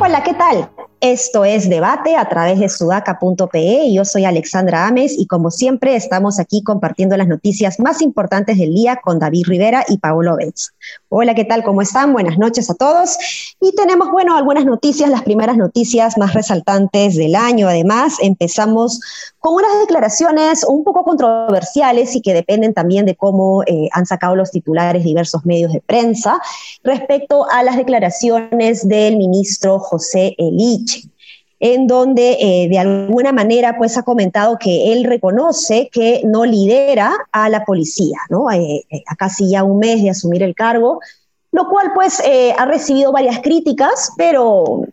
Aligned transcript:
Hola, 0.00 0.22
¿qué 0.24 0.34
tal? 0.34 0.68
Esto 1.00 1.46
es 1.46 1.70
Debate 1.70 2.14
a 2.14 2.28
través 2.28 2.58
de 2.58 2.68
sudaca.pe. 2.68 3.90
Yo 3.90 4.04
soy 4.04 4.26
Alexandra 4.26 4.86
Ames 4.86 5.14
y 5.18 5.26
como 5.26 5.50
siempre 5.50 5.96
estamos 5.96 6.38
aquí 6.38 6.62
compartiendo 6.62 7.16
las 7.16 7.26
noticias 7.26 7.80
más 7.80 8.02
importantes 8.02 8.58
del 8.58 8.74
día 8.74 9.00
con 9.02 9.18
David 9.18 9.46
Rivera 9.46 9.82
y 9.88 9.96
Paulo 9.96 10.36
Benz. 10.36 10.74
Hola, 11.08 11.34
¿qué 11.34 11.46
tal? 11.46 11.64
¿Cómo 11.64 11.80
están? 11.80 12.12
Buenas 12.12 12.36
noches 12.36 12.68
a 12.68 12.74
todos. 12.74 13.16
Y 13.62 13.74
tenemos, 13.74 14.10
bueno, 14.10 14.36
algunas 14.36 14.66
noticias, 14.66 15.08
las 15.08 15.22
primeras 15.22 15.56
noticias 15.56 16.18
más 16.18 16.34
resaltantes 16.34 17.16
del 17.16 17.34
año. 17.34 17.66
Además, 17.66 18.16
empezamos 18.20 19.00
con 19.38 19.54
unas 19.54 19.80
declaraciones 19.80 20.64
un 20.64 20.84
poco 20.84 21.04
controversiales 21.04 22.14
y 22.14 22.20
que 22.20 22.34
dependen 22.34 22.74
también 22.74 23.06
de 23.06 23.16
cómo 23.16 23.62
eh, 23.62 23.88
han 23.92 24.04
sacado 24.04 24.36
los 24.36 24.50
titulares 24.50 25.02
diversos 25.02 25.46
medios 25.46 25.72
de 25.72 25.80
prensa 25.80 26.42
respecto 26.84 27.50
a 27.50 27.62
las 27.62 27.78
declaraciones 27.78 28.86
del 28.86 29.16
ministro 29.16 29.78
José 29.78 30.34
Elich 30.36 30.89
en 31.60 31.86
donde 31.86 32.38
eh, 32.40 32.68
de 32.68 32.78
alguna 32.78 33.32
manera 33.32 33.76
pues 33.78 33.96
ha 33.96 34.02
comentado 34.02 34.58
que 34.58 34.92
él 34.92 35.04
reconoce 35.04 35.88
que 35.92 36.22
no 36.24 36.44
lidera 36.44 37.12
a 37.30 37.48
la 37.48 37.64
policía, 37.64 38.18
¿no? 38.30 38.50
Eh, 38.50 38.84
a 39.06 39.14
casi 39.14 39.50
ya 39.50 39.62
un 39.62 39.78
mes 39.78 40.02
de 40.02 40.10
asumir 40.10 40.42
el 40.42 40.54
cargo, 40.54 41.00
lo 41.52 41.68
cual 41.68 41.92
pues 41.94 42.22
ha 42.56 42.64
recibido 42.64 43.12
varias 43.12 43.40
críticas, 43.40 44.12
pero 44.16 44.84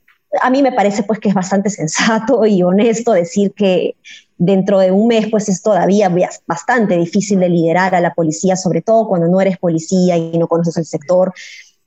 a 0.42 0.50
mí 0.50 0.62
me 0.62 0.72
parece 0.72 1.04
pues 1.04 1.20
que 1.20 1.30
es 1.30 1.36
bastante 1.36 1.70
sensato 1.70 2.46
y 2.46 2.62
honesto 2.64 3.14
decir 3.14 3.54
que 3.54 3.96
dentro 4.38 4.80
de 4.80 4.92
un 4.92 5.08
mes, 5.08 5.28
pues 5.30 5.50
es 5.50 5.62
todavía 5.62 6.14
bastante 6.46 6.98
difícil 6.98 7.40
de 7.40 7.50
liderar 7.50 7.96
a 7.96 8.02
la 8.02 8.14
policía, 8.14 8.56
sobre 8.56 8.82
todo 8.82 9.08
cuando 9.08 9.28
no 9.28 9.42
eres 9.42 9.58
policía 9.58 10.18
y 10.18 10.38
no 10.38 10.48
conoces 10.48 10.78
el 10.78 10.86
sector. 10.86 11.34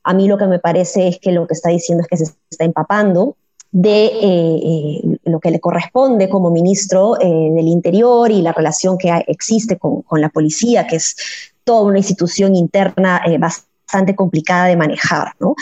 A 0.02 0.14
mí 0.14 0.26
lo 0.26 0.38
que 0.38 0.46
me 0.46 0.58
parece 0.58 1.08
es 1.08 1.18
que 1.18 1.32
lo 1.32 1.46
que 1.46 1.54
está 1.54 1.70
diciendo 1.70 2.02
es 2.02 2.08
que 2.08 2.16
se 2.16 2.32
está 2.50 2.64
empapando 2.64 3.36
de 3.72 4.06
eh, 4.06 4.20
eh, 4.22 5.18
lo 5.24 5.38
que 5.38 5.50
le 5.50 5.60
corresponde 5.60 6.28
como 6.28 6.50
ministro 6.50 7.20
eh, 7.20 7.26
del 7.26 7.68
Interior 7.68 8.30
y 8.30 8.42
la 8.42 8.52
relación 8.52 8.98
que 8.98 9.12
existe 9.28 9.78
con, 9.78 10.02
con, 10.02 10.20
la 10.20 10.28
policía, 10.28 10.86
que 10.86 10.96
es 10.96 11.16
toda 11.62 11.82
una 11.82 11.98
institución 11.98 12.56
interna 12.56 13.22
bastante 13.38 14.16
complicada 14.16 14.66
de 14.66 14.76
manejar. 14.76 15.34
¿no? 15.38 15.54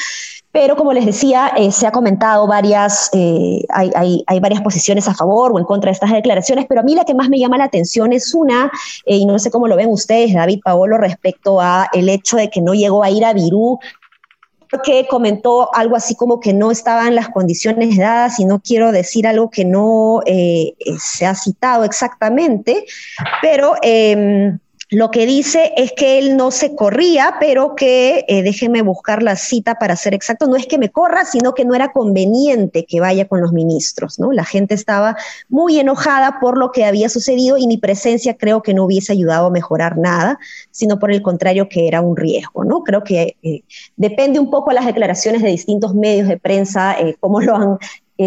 Pero 0.50 0.76
como 0.76 0.94
les 0.94 1.04
decía, 1.04 1.52
se 1.70 1.86
ha 1.86 1.92
comentado 1.92 2.46
varias, 2.46 3.10
eh, 3.12 3.62
hay, 3.68 4.40
varias 4.40 4.62
posiciones 4.62 5.06
a 5.06 5.14
favor 5.14 5.52
o 5.52 5.58
en 5.58 5.64
contra 5.64 5.90
de 5.90 5.92
estas 5.92 6.10
declaraciones, 6.10 6.64
pero 6.66 6.80
a 6.80 6.84
mí 6.84 6.94
la 6.94 7.04
que 7.04 7.14
más 7.14 7.28
me 7.28 7.38
llama 7.38 7.58
la 7.58 7.64
atención 7.64 8.14
es 8.14 8.34
una, 8.34 8.70
y 9.04 9.26
no 9.26 9.38
sé 9.38 9.50
cómo 9.50 9.68
lo 9.68 9.76
ven 9.76 9.90
ustedes, 9.90 10.32
David 10.32 10.60
Paolo, 10.64 10.96
respecto 10.96 11.60
a 11.60 11.88
el 11.92 12.08
hecho 12.08 12.38
de 12.38 12.48
que 12.48 12.62
no 12.62 12.72
llegó 12.72 13.04
a 13.04 13.10
ir 13.10 13.26
a 13.26 13.34
Virú 13.34 13.78
que 14.84 15.06
comentó 15.08 15.74
algo 15.74 15.96
así 15.96 16.14
como 16.14 16.40
que 16.40 16.52
no 16.52 16.70
estaban 16.70 17.14
las 17.14 17.28
condiciones 17.30 17.96
dadas 17.96 18.38
y 18.38 18.44
no 18.44 18.60
quiero 18.60 18.92
decir 18.92 19.26
algo 19.26 19.50
que 19.50 19.64
no 19.64 20.20
se 20.24 21.26
ha 21.26 21.34
citado 21.34 21.84
exactamente, 21.84 22.84
pero 23.40 23.74
em, 23.82 24.58
lo 24.90 25.10
que 25.10 25.26
dice 25.26 25.72
es 25.76 25.92
que 25.92 26.18
él 26.18 26.36
no 26.38 26.50
se 26.50 26.74
corría, 26.74 27.34
pero 27.38 27.74
que, 27.74 28.24
eh, 28.26 28.42
déjeme 28.42 28.80
buscar 28.80 29.22
la 29.22 29.36
cita 29.36 29.74
para 29.74 29.96
ser 29.96 30.14
exacto, 30.14 30.46
no 30.46 30.56
es 30.56 30.66
que 30.66 30.78
me 30.78 30.88
corra, 30.88 31.26
sino 31.26 31.52
que 31.52 31.66
no 31.66 31.74
era 31.74 31.92
conveniente 31.92 32.86
que 32.86 32.98
vaya 32.98 33.28
con 33.28 33.42
los 33.42 33.52
ministros, 33.52 34.18
¿no? 34.18 34.32
La 34.32 34.44
gente 34.44 34.74
estaba 34.74 35.16
muy 35.50 35.78
enojada 35.78 36.38
por 36.40 36.56
lo 36.56 36.72
que 36.72 36.86
había 36.86 37.10
sucedido 37.10 37.58
y 37.58 37.66
mi 37.66 37.76
presencia 37.76 38.38
creo 38.38 38.62
que 38.62 38.72
no 38.72 38.84
hubiese 38.86 39.12
ayudado 39.12 39.48
a 39.48 39.50
mejorar 39.50 39.98
nada, 39.98 40.38
sino 40.70 40.98
por 40.98 41.12
el 41.12 41.20
contrario 41.20 41.68
que 41.68 41.86
era 41.86 42.00
un 42.00 42.16
riesgo, 42.16 42.64
¿no? 42.64 42.82
Creo 42.82 43.04
que 43.04 43.36
eh, 43.42 43.64
depende 43.96 44.40
un 44.40 44.50
poco 44.50 44.70
de 44.70 44.76
las 44.76 44.86
declaraciones 44.86 45.42
de 45.42 45.50
distintos 45.50 45.94
medios 45.94 46.28
de 46.28 46.38
prensa, 46.38 46.98
eh, 46.98 47.14
cómo 47.20 47.42
lo 47.42 47.56
han 47.56 47.78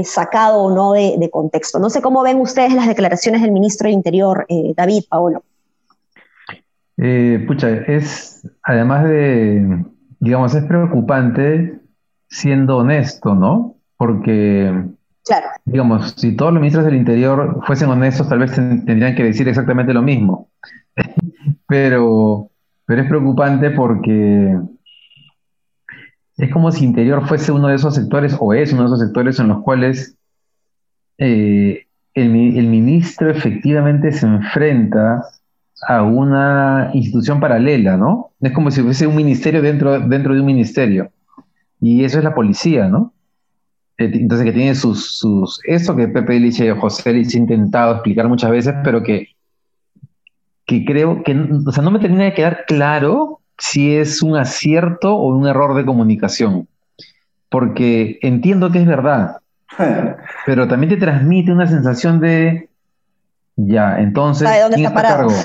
sacado 0.03 0.61
o 0.61 0.71
no 0.73 0.93
de, 0.93 1.15
de, 1.17 1.29
contexto. 1.29 1.77
No 1.77 1.89
sé 1.89 2.01
cómo 2.01 2.21
ven 2.21 2.39
ustedes 2.39 2.73
las 2.73 2.87
declaraciones 2.87 3.41
del 3.41 3.51
ministro 3.51 3.87
del 3.87 3.95
Interior, 3.95 4.45
David, 4.75 5.03
Paolo. 5.09 5.43
Eh, 7.03 7.43
pucha, 7.47 7.67
es, 7.67 8.47
además 8.61 9.05
de, 9.05 9.83
digamos, 10.19 10.53
es 10.53 10.63
preocupante 10.65 11.79
siendo 12.29 12.77
honesto, 12.77 13.33
¿no? 13.33 13.75
Porque, 13.97 14.85
claro. 15.25 15.47
digamos, 15.65 16.13
si 16.15 16.35
todos 16.35 16.53
los 16.53 16.61
ministros 16.61 16.85
del 16.85 16.93
Interior 16.93 17.59
fuesen 17.65 17.89
honestos, 17.89 18.29
tal 18.29 18.37
vez 18.37 18.51
tendrían 18.51 19.15
que 19.15 19.23
decir 19.23 19.49
exactamente 19.49 19.95
lo 19.95 20.03
mismo. 20.03 20.51
pero, 21.67 22.51
pero 22.85 23.01
es 23.01 23.09
preocupante 23.09 23.71
porque 23.71 24.59
es 26.37 26.53
como 26.53 26.71
si 26.71 26.85
Interior 26.85 27.27
fuese 27.27 27.51
uno 27.51 27.67
de 27.67 27.75
esos 27.75 27.95
sectores, 27.95 28.37
o 28.39 28.53
es 28.53 28.73
uno 28.73 28.83
de 28.83 28.87
esos 28.89 28.99
sectores 28.99 29.39
en 29.39 29.47
los 29.47 29.63
cuales 29.63 30.15
eh, 31.17 31.87
el, 32.13 32.35
el 32.35 32.67
ministro 32.67 33.31
efectivamente 33.31 34.11
se 34.11 34.27
enfrenta 34.27 35.23
a 35.87 36.03
una 36.03 36.91
institución 36.93 37.39
paralela, 37.39 37.97
¿no? 37.97 38.31
Es 38.39 38.51
como 38.51 38.71
si 38.71 38.81
fuese 38.81 39.07
un 39.07 39.15
ministerio 39.15 39.61
dentro, 39.61 39.99
dentro 39.99 40.33
de 40.33 40.39
un 40.39 40.45
ministerio. 40.45 41.11
Y 41.79 42.03
eso 42.03 42.19
es 42.19 42.23
la 42.23 42.35
policía, 42.35 42.87
¿no? 42.87 43.13
Entonces 43.97 44.45
que 44.45 44.53
tiene 44.53 44.75
sus, 44.75 45.17
sus 45.17 45.59
eso 45.65 45.95
que 45.95 46.07
Pepe 46.07 46.39
Lich 46.39 46.59
y 46.59 46.69
José 46.69 47.13
Lich 47.13 47.35
ha 47.35 47.39
intentado 47.39 47.93
explicar 47.93 48.27
muchas 48.27 48.51
veces, 48.51 48.75
pero 48.83 49.03
que, 49.03 49.29
que 50.65 50.85
creo 50.85 51.23
que, 51.23 51.35
o 51.65 51.71
sea, 51.71 51.83
no 51.83 51.91
me 51.91 51.99
termina 51.99 52.23
de 52.23 52.33
quedar 52.33 52.65
claro 52.67 53.41
si 53.57 53.95
es 53.95 54.23
un 54.23 54.37
acierto 54.37 55.15
o 55.15 55.35
un 55.35 55.47
error 55.47 55.75
de 55.75 55.85
comunicación. 55.85 56.67
Porque 57.49 58.17
entiendo 58.21 58.71
que 58.71 58.79
es 58.79 58.87
verdad, 58.87 59.37
pero 60.45 60.67
también 60.67 60.91
te 60.91 60.97
transmite 60.97 61.51
una 61.51 61.67
sensación 61.67 62.19
de, 62.19 62.69
ya, 63.55 63.99
entonces, 63.99 64.49
¿quién 64.73 64.85
está, 64.85 65.01
cargo? 65.01 65.31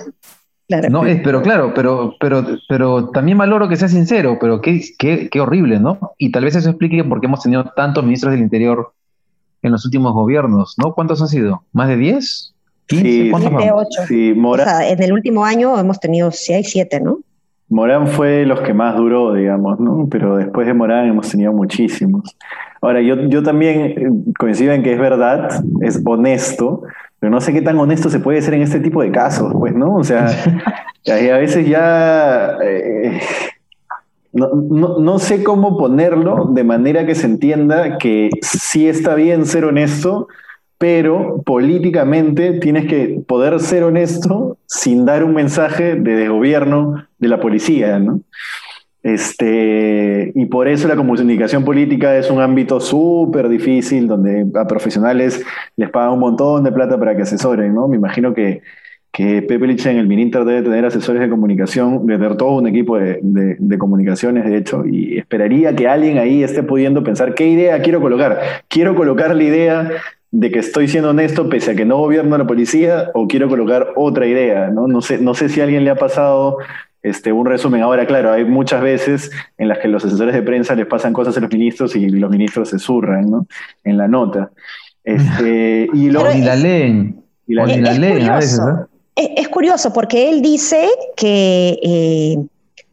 No, 0.90 1.06
es, 1.06 1.20
pero 1.22 1.42
claro, 1.42 1.72
pero, 1.74 2.16
pero, 2.18 2.44
pero 2.68 3.10
también 3.10 3.38
valoro 3.38 3.68
que 3.68 3.76
sea 3.76 3.86
sincero, 3.86 4.36
pero 4.40 4.60
qué, 4.60 4.82
qué, 4.98 5.28
qué 5.30 5.40
horrible, 5.40 5.78
¿no? 5.78 6.14
Y 6.18 6.32
tal 6.32 6.42
vez 6.42 6.56
eso 6.56 6.70
explique 6.70 7.04
por 7.04 7.20
qué 7.20 7.26
hemos 7.26 7.40
tenido 7.40 7.72
tantos 7.76 8.02
ministros 8.02 8.32
del 8.32 8.42
Interior 8.42 8.92
en 9.62 9.70
los 9.70 9.84
últimos 9.84 10.12
gobiernos, 10.12 10.74
¿no? 10.82 10.92
¿Cuántos 10.92 11.22
han 11.22 11.28
sido? 11.28 11.62
¿Más 11.72 11.88
de 11.88 11.96
10? 11.96 12.54
¿15? 12.88 13.00
Sí, 13.00 13.30
¿Cuántos 13.30 13.52
Sí, 14.08 14.34
o 14.44 14.56
sea, 14.56 14.88
en 14.88 15.02
el 15.02 15.12
último 15.12 15.44
año 15.44 15.78
hemos 15.78 16.00
tenido 16.00 16.32
6, 16.32 16.68
7, 16.68 17.00
¿no? 17.00 17.20
Morán 17.68 18.06
fue 18.06 18.46
los 18.46 18.60
que 18.60 18.74
más 18.74 18.96
duró, 18.96 19.34
digamos, 19.34 19.80
¿no? 19.80 20.08
Pero 20.08 20.36
después 20.36 20.66
de 20.66 20.74
Morán 20.74 21.08
hemos 21.08 21.28
tenido 21.28 21.52
muchísimos. 21.52 22.36
Ahora, 22.80 23.00
yo, 23.02 23.16
yo 23.28 23.42
también 23.42 23.80
eh, 23.80 24.08
coincido 24.38 24.72
en 24.72 24.84
que 24.84 24.92
es 24.92 25.00
verdad, 25.00 25.64
es 25.80 26.00
honesto, 26.04 26.82
pero 27.18 27.30
no 27.30 27.40
sé 27.40 27.52
qué 27.52 27.62
tan 27.62 27.78
honesto 27.78 28.10
se 28.10 28.20
puede 28.20 28.42
ser 28.42 28.54
en 28.54 28.62
este 28.62 28.80
tipo 28.80 29.02
de 29.02 29.10
casos, 29.10 29.52
pues, 29.58 29.74
¿no? 29.74 29.94
O 29.94 30.04
sea, 30.04 30.26
a 31.06 31.38
veces 31.38 31.68
ya... 31.68 32.56
Eh, 32.62 33.20
no, 34.32 34.98
no, 34.98 35.18
sé 35.18 35.42
cómo 35.42 35.78
ponerlo 35.78 36.50
de 36.52 36.62
manera 36.62 37.06
que 37.06 37.14
se 37.14 37.24
entienda 37.26 37.96
que 37.96 38.28
sí 38.42 38.86
está 38.86 39.14
bien 39.14 39.46
ser 39.46 39.64
honesto, 39.64 40.28
pero 40.76 41.42
políticamente 41.42 42.52
tienes 42.60 42.86
que 42.86 43.22
poder 43.26 43.58
ser 43.60 43.84
honesto 43.84 44.58
sin 44.66 45.06
dar 45.06 45.24
un 45.24 45.32
mensaje 45.32 45.94
de 45.94 46.16
desgobierno 46.16 47.06
de 47.18 47.28
la 47.28 47.40
policía, 47.40 47.98
¿no? 47.98 48.20
Este, 49.02 50.32
y 50.34 50.46
por 50.46 50.66
eso 50.66 50.88
la 50.88 50.96
comunicación 50.96 51.64
política 51.64 52.16
es 52.16 52.30
un 52.30 52.40
ámbito 52.40 52.80
súper 52.80 53.48
difícil, 53.48 54.08
donde 54.08 54.46
a 54.58 54.66
profesionales 54.66 55.44
les 55.76 55.90
pagan 55.90 56.14
un 56.14 56.20
montón 56.20 56.64
de 56.64 56.72
plata 56.72 56.98
para 56.98 57.14
que 57.14 57.22
asesoren, 57.22 57.72
¿no? 57.74 57.86
Me 57.86 57.96
imagino 57.96 58.34
que, 58.34 58.62
que 59.12 59.42
Pepe 59.42 59.66
Lich 59.66 59.86
en 59.86 59.98
el 59.98 60.08
Mininter 60.08 60.44
debe 60.44 60.62
tener 60.62 60.84
asesores 60.84 61.22
de 61.22 61.30
comunicación, 61.30 62.06
debe 62.06 62.18
tener 62.18 62.36
todo 62.36 62.56
un 62.56 62.66
equipo 62.66 62.98
de, 62.98 63.20
de, 63.22 63.78
comunicaciones, 63.78 64.44
de 64.44 64.56
hecho, 64.56 64.84
y 64.84 65.18
esperaría 65.18 65.74
que 65.76 65.88
alguien 65.88 66.18
ahí 66.18 66.42
esté 66.42 66.62
pudiendo 66.62 67.02
pensar 67.02 67.34
qué 67.34 67.48
idea 67.48 67.80
quiero 67.80 68.00
colocar. 68.00 68.40
Quiero 68.68 68.94
colocar 68.94 69.34
la 69.34 69.42
idea 69.42 69.90
de 70.32 70.50
que 70.50 70.58
estoy 70.58 70.88
siendo 70.88 71.10
honesto 71.10 71.48
pese 71.48 71.70
a 71.70 71.74
que 71.74 71.86
no 71.86 71.96
gobierno 71.96 72.36
la 72.36 72.46
policía 72.46 73.10
o 73.14 73.26
quiero 73.26 73.48
colocar 73.48 73.92
otra 73.96 74.26
idea, 74.26 74.68
¿no? 74.68 74.86
No 74.86 75.00
sé, 75.00 75.18
no 75.18 75.32
sé 75.32 75.48
si 75.48 75.60
a 75.60 75.64
alguien 75.64 75.84
le 75.84 75.90
ha 75.90 75.96
pasado 75.96 76.58
este, 77.02 77.32
un 77.32 77.46
resumen. 77.46 77.82
Ahora, 77.82 78.06
claro, 78.06 78.32
hay 78.32 78.44
muchas 78.44 78.82
veces 78.82 79.30
en 79.58 79.68
las 79.68 79.78
que 79.78 79.88
los 79.88 80.04
asesores 80.04 80.34
de 80.34 80.42
prensa 80.42 80.74
les 80.74 80.86
pasan 80.86 81.12
cosas 81.12 81.36
a 81.36 81.40
los 81.40 81.52
ministros 81.52 81.94
y 81.96 82.08
los 82.08 82.30
ministros 82.30 82.70
se 82.70 82.78
zurran 82.78 83.30
¿no? 83.30 83.46
en 83.84 83.96
la 83.96 84.08
nota. 84.08 84.50
Este, 85.04 85.88
y, 85.94 86.10
lo, 86.10 86.24
la 86.24 86.56
leen. 86.56 87.22
Y 87.46 87.54
la, 87.54 87.66
leen 87.66 88.28
a 88.28 88.36
veces. 88.36 88.60
Es, 89.14 89.48
curioso 89.48 89.92
porque 89.92 90.28
él 90.28 90.42
dice 90.42 90.88
que, 91.16 91.78
eh, 91.82 92.36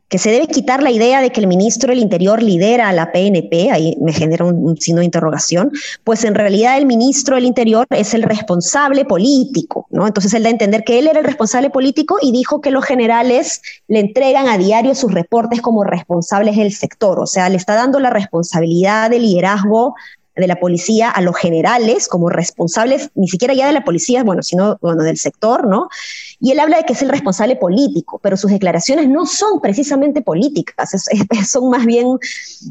que 0.10 0.20
se 0.20 0.30
debe 0.30 0.48
quitar 0.48 0.84
la 0.84 0.92
idea 0.92 1.22
de 1.22 1.32
que 1.32 1.42
el 1.42 1.48
ministro 1.48 1.90
del 1.90 2.00
Interior 2.00 2.42
lidera 2.44 2.90
a 2.90 2.94
la 2.94 3.12
PNP, 3.12 3.72
ahí 3.72 3.98
me 4.00 4.14
genera 4.14 4.46
un, 4.46 4.78
signo 4.78 5.00
de 5.00 5.06
interrogación, 5.06 5.72
pues 6.04 6.24
en 6.24 6.36
realidad 6.36 6.78
el 6.78 6.86
ministro 6.86 7.36
del 7.36 7.46
Interior 7.46 7.88
es 7.90 8.14
el 8.14 8.24
responsable 8.24 9.06
político, 9.06 9.88
¿no? 9.90 10.06
Entonces 10.06 10.34
él 10.34 10.44
da 10.44 10.50
a 10.50 10.52
entender 10.52 10.84
que 10.84 11.00
él 11.00 11.08
era 11.08 11.20
el 11.20 11.26
responsable 11.26 11.70
político 11.70 12.18
y 12.22 12.32
dijo 12.32 12.62
que 12.62 12.72
los 12.72 12.86
generales 12.86 13.62
le 13.88 14.00
entregan 14.00 14.48
a 14.48 14.58
diario 14.58 14.94
sus 14.94 15.12
reportes 15.12 15.62
como 15.62 15.84
responsables 15.84 16.58
del 16.58 16.74
sector, 16.74 17.20
o 17.20 17.26
sea, 17.26 17.50
le 17.50 17.58
está 17.58 17.76
dando 17.76 18.00
la 18.00 18.10
responsabilidad 18.10 19.10
de 19.10 19.20
liderazgo 19.20 19.96
de 20.36 20.48
la 20.48 20.56
policía 20.56 21.10
a 21.10 21.22
los 21.22 21.38
generales 21.38 22.08
como 22.08 22.30
responsables, 22.30 23.12
ni 23.14 23.28
siquiera 23.28 23.54
ya 23.54 23.68
de 23.68 23.74
la 23.74 23.84
policía, 23.84 24.24
bueno, 24.24 24.42
sino 24.42 24.78
bueno, 24.82 25.04
del 25.04 25.18
sector, 25.18 25.68
¿no? 25.68 25.90
Y 26.40 26.52
él 26.52 26.60
habla 26.60 26.78
de 26.78 26.84
que 26.84 26.94
es 26.94 27.02
el 27.04 27.10
responsable 27.10 27.56
político, 27.56 28.20
pero 28.22 28.36
sus 28.36 28.52
declaraciones 28.52 29.08
no 29.08 29.28
son 29.28 29.62
precisamente 29.62 30.22
políticas, 30.22 30.92
son 31.48 31.70
más 31.70 31.86
bien 31.86 32.08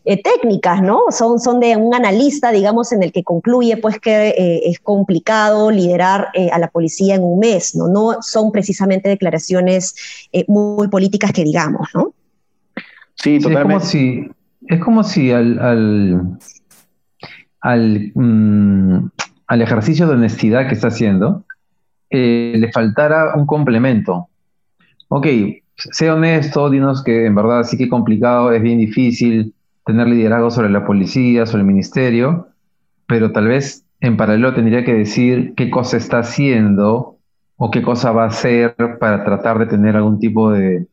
eh, 0.05 0.21
técnicas, 0.21 0.83
¿no? 0.83 1.03
Son, 1.11 1.39
son 1.39 1.61
de 1.61 1.77
un 1.77 1.95
analista, 1.95 2.51
digamos, 2.51 2.93
en 2.93 3.05
el 3.05 3.13
que 3.13 3.23
concluye 3.23 3.77
pues 3.77 4.01
que 4.01 4.31
eh, 4.31 4.63
es 4.65 4.81
complicado 4.81 5.71
liderar 5.71 6.29
eh, 6.35 6.51
a 6.51 6.59
la 6.59 6.69
policía 6.69 7.15
en 7.15 7.23
un 7.23 7.39
mes, 7.39 7.77
¿no? 7.77 7.87
No 7.87 8.23
son 8.23 8.51
precisamente 8.51 9.09
declaraciones 9.09 9.95
muy 10.49 10.89
políticas 10.89 11.33
que 11.33 11.45
digamos, 11.45 11.89
¿no? 11.95 12.13
Sí, 13.15 13.39
totalmente. 13.39 13.77
es 13.77 13.81
como 13.81 13.81
si, 13.81 14.31
es 14.67 14.81
como 14.81 15.05
si 15.05 15.31
al 15.31 15.59
Mm, 16.17 16.39
al, 17.63 18.13
ejercicio 19.49 20.07
de 20.07 20.15
honestidad 20.15 20.67
que 20.67 20.75
está 20.75 20.89
haciendo, 20.89 21.45
le 22.11 22.71
faltara 22.73 23.35
un 23.35 23.47
complemento. 23.47 24.29
Ok, 25.09 25.27
sé 25.77 26.11
honesto, 26.11 26.69
dinos 26.69 27.03
que 27.03 27.27
en 27.27 27.35
verdad 27.35 27.63
sí 27.65 27.77
que 27.77 27.85
es 27.85 27.91
complicado, 27.91 28.53
es 28.53 28.61
bien 28.61 28.79
difícil 28.79 29.55
tener 29.87 30.07
liderazgo 30.09 30.51
sobre 30.51 30.71
la 30.71 30.85
policía, 30.85 31.47
sobre 31.47 31.61
el 31.61 31.67
ministerio, 31.67 32.49
pero 33.07 33.33
tal 33.33 33.49
vez 33.49 33.85
en 34.01 34.17
paralelo 34.17 34.55
tendría 34.55 34.85
que 34.85 34.95
decir 34.95 35.55
qué 35.57 35.71
cosa 35.71 35.97
está 35.97 36.19
haciendo 36.21 37.17
o 37.57 37.71
qué 37.71 37.83
cosa 37.83 38.13
va 38.13 38.25
a 38.25 38.29
hacer 38.29 38.75
para 38.99 39.25
tratar 39.25 39.59
de 39.59 39.67
tener 39.67 39.97
algún 39.97 40.19
tipo 40.19 40.51
de, 40.51 40.87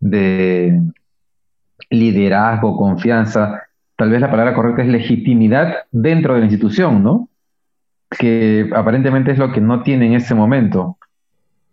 de 0.00 0.80
liderazgo, 1.90 2.76
confianza 2.76 3.67
tal 3.98 4.10
vez 4.10 4.20
la 4.20 4.30
palabra 4.30 4.54
correcta 4.54 4.82
es 4.82 4.88
legitimidad 4.88 5.78
dentro 5.90 6.34
de 6.34 6.38
la 6.38 6.46
institución, 6.46 7.02
¿no? 7.02 7.28
Que 8.08 8.70
aparentemente 8.72 9.32
es 9.32 9.38
lo 9.38 9.50
que 9.52 9.60
no 9.60 9.82
tiene 9.82 10.06
en 10.06 10.12
este 10.14 10.36
momento. 10.36 10.98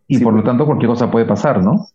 Y 0.08 0.18
por 0.18 0.34
lo 0.34 0.40
pues. 0.40 0.50
tanto, 0.50 0.66
cualquier 0.66 0.90
cosa 0.90 1.12
puede 1.12 1.28
pasar, 1.28 1.64
¿no? 1.64 1.88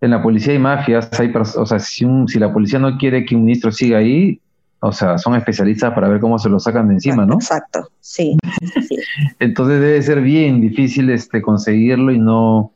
En 0.00 0.10
la 0.10 0.22
policía 0.22 0.52
hay 0.52 0.60
mafias, 0.60 1.10
hay 1.18 1.32
o 1.34 1.66
sea, 1.66 1.80
si, 1.80 2.06
si 2.28 2.38
la 2.38 2.52
policía 2.52 2.78
no 2.78 2.96
quiere 2.96 3.24
que 3.24 3.34
un 3.34 3.44
ministro 3.44 3.72
siga 3.72 3.98
ahí, 3.98 4.40
o 4.78 4.92
sea, 4.92 5.18
son 5.18 5.34
especialistas 5.34 5.92
para 5.94 6.06
ver 6.06 6.20
cómo 6.20 6.38
se 6.38 6.48
lo 6.48 6.60
sacan 6.60 6.86
de 6.86 6.94
encima, 6.94 7.26
¿no? 7.26 7.34
Exacto, 7.34 7.88
sí. 7.98 8.38
Entonces 9.40 9.80
debe 9.80 10.00
ser 10.00 10.20
bien 10.20 10.60
difícil 10.60 11.10
este, 11.10 11.42
conseguirlo 11.42 12.12
y 12.12 12.20
no, 12.20 12.72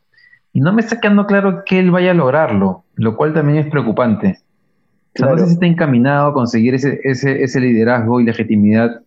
y 0.52 0.60
no 0.60 0.72
me 0.72 0.80
está 0.80 0.98
quedando 0.98 1.26
claro 1.26 1.62
que 1.64 1.78
él 1.78 1.92
vaya 1.92 2.10
a 2.10 2.14
lograrlo, 2.14 2.82
lo 2.96 3.16
cual 3.16 3.32
también 3.32 3.58
es 3.58 3.70
preocupante 3.70 4.40
no 5.26 5.38
sé 5.38 5.46
si 5.46 5.52
está 5.54 5.66
encaminado 5.66 6.28
a 6.28 6.32
conseguir 6.34 6.74
ese, 6.74 7.00
ese, 7.04 7.42
ese 7.42 7.60
liderazgo 7.60 8.20
y 8.20 8.24
legitimidad 8.24 9.02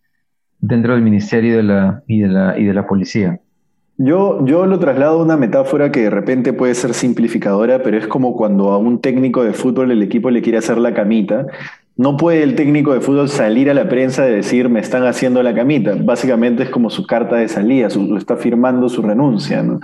dentro 0.60 0.94
del 0.94 1.02
ministerio 1.02 1.58
de 1.58 1.64
la, 1.64 2.04
y, 2.08 2.22
de 2.22 2.28
la, 2.28 2.58
y 2.58 2.64
de 2.64 2.74
la 2.74 2.88
policía. 2.88 3.40
Yo, 3.98 4.44
yo 4.46 4.66
lo 4.66 4.80
traslado 4.80 5.20
a 5.20 5.24
una 5.24 5.38
metáfora 5.38 5.92
que 5.92 6.02
de 6.02 6.10
repente 6.10 6.54
puede 6.54 6.74
ser 6.74 6.94
simplificadora, 6.94 7.84
pero 7.84 7.98
es 7.98 8.08
como 8.08 8.36
cuando 8.36 8.72
a 8.72 8.78
un 8.78 9.00
técnico 9.00 9.44
de 9.44 9.54
fútbol 9.54 9.92
el 9.92 10.02
equipo 10.02 10.32
le 10.32 10.42
quiere 10.42 10.58
hacer 10.58 10.78
la 10.78 10.94
camita. 10.94 11.46
No 11.96 12.18
puede 12.18 12.42
el 12.42 12.56
técnico 12.56 12.94
de 12.94 13.02
fútbol 13.02 13.30
salir 13.30 13.70
a 13.70 13.74
la 13.74 13.88
prensa 13.88 14.28
y 14.28 14.32
decir 14.32 14.68
me 14.68 14.80
están 14.80 15.06
haciendo 15.06 15.44
la 15.44 15.54
camita. 15.54 15.96
Básicamente 16.00 16.64
es 16.64 16.70
como 16.70 16.90
su 16.90 17.06
carta 17.06 17.36
de 17.36 17.48
salida, 17.48 17.90
su, 17.92 18.18
está 18.18 18.36
firmando 18.36 18.90
su 18.90 19.04
renuncia. 19.04 19.62
¿no? 19.62 19.80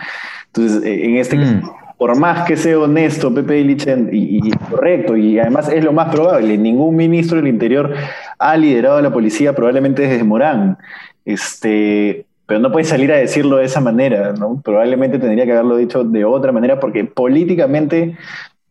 Entonces, 0.48 0.84
eh, 0.84 1.06
en 1.06 1.18
este 1.18 1.38
caso, 1.38 1.56
mm 1.56 1.89
por 2.00 2.18
más 2.18 2.48
que 2.48 2.56
sea 2.56 2.80
honesto 2.80 3.32
Pepe 3.34 3.60
Illich 3.60 3.86
y, 4.14 4.52
correcto, 4.72 5.18
y 5.18 5.38
además 5.38 5.68
es 5.68 5.84
lo 5.84 5.92
más 5.92 6.10
probable, 6.10 6.58
ningún 6.58 6.96
ministro 6.96 7.36
del 7.36 7.48
Interior 7.50 7.94
ha 8.40 8.56
liderado 8.56 8.98
a 8.98 9.02
la 9.02 9.12
policía 9.12 9.54
probablemente 9.54 10.04
desde 10.04 10.24
Morán. 10.24 10.78
Este, 11.26 12.26
pero 12.46 12.62
no 12.62 12.72
puede 12.72 12.86
salir 12.86 13.12
a 13.12 13.18
decirlo 13.18 13.58
de 13.58 13.66
esa 13.66 13.82
manera, 13.82 14.32
¿no? 14.32 14.62
Probablemente 14.64 15.20
tendría 15.20 15.46
que 15.46 15.52
haberlo 15.52 15.76
dicho 15.76 16.06
de 16.06 16.24
otra 16.24 16.54
manera 16.54 16.80
porque 16.80 17.04
políticamente 17.04 18.18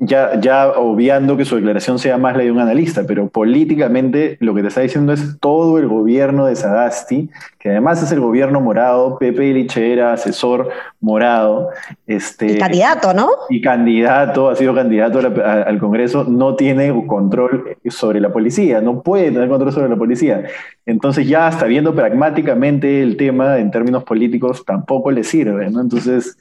ya, 0.00 0.40
ya 0.40 0.68
obviando 0.68 1.36
que 1.36 1.44
su 1.44 1.56
declaración 1.56 1.98
sea 1.98 2.18
más 2.18 2.36
la 2.36 2.44
de 2.44 2.52
un 2.52 2.60
analista, 2.60 3.02
pero 3.06 3.28
políticamente 3.28 4.36
lo 4.40 4.54
que 4.54 4.62
te 4.62 4.68
está 4.68 4.80
diciendo 4.80 5.12
es 5.12 5.38
todo 5.40 5.76
el 5.78 5.88
gobierno 5.88 6.46
de 6.46 6.54
Sagasti, 6.54 7.30
que 7.58 7.70
además 7.70 8.00
es 8.02 8.12
el 8.12 8.20
gobierno 8.20 8.60
morado, 8.60 9.18
Pepe 9.18 9.46
Iliche 9.46 9.92
era 9.92 10.12
asesor 10.12 10.68
morado. 11.00 11.70
Este, 12.06 12.52
y 12.52 12.58
candidato, 12.58 13.12
¿no? 13.12 13.28
Y 13.50 13.60
candidato, 13.60 14.48
ha 14.50 14.54
sido 14.54 14.72
candidato 14.72 15.18
al 15.18 15.78
Congreso, 15.80 16.22
no 16.22 16.54
tiene 16.54 16.94
control 17.06 17.76
sobre 17.88 18.20
la 18.20 18.32
policía, 18.32 18.80
no 18.80 19.02
puede 19.02 19.32
tener 19.32 19.48
control 19.48 19.72
sobre 19.72 19.88
la 19.88 19.96
policía. 19.96 20.44
Entonces 20.86 21.26
ya 21.26 21.48
hasta 21.48 21.66
viendo 21.66 21.92
pragmáticamente 21.94 23.02
el 23.02 23.16
tema 23.16 23.58
en 23.58 23.72
términos 23.72 24.04
políticos 24.04 24.64
tampoco 24.64 25.10
le 25.10 25.24
sirve, 25.24 25.70
¿no? 25.70 25.80
Entonces... 25.80 26.36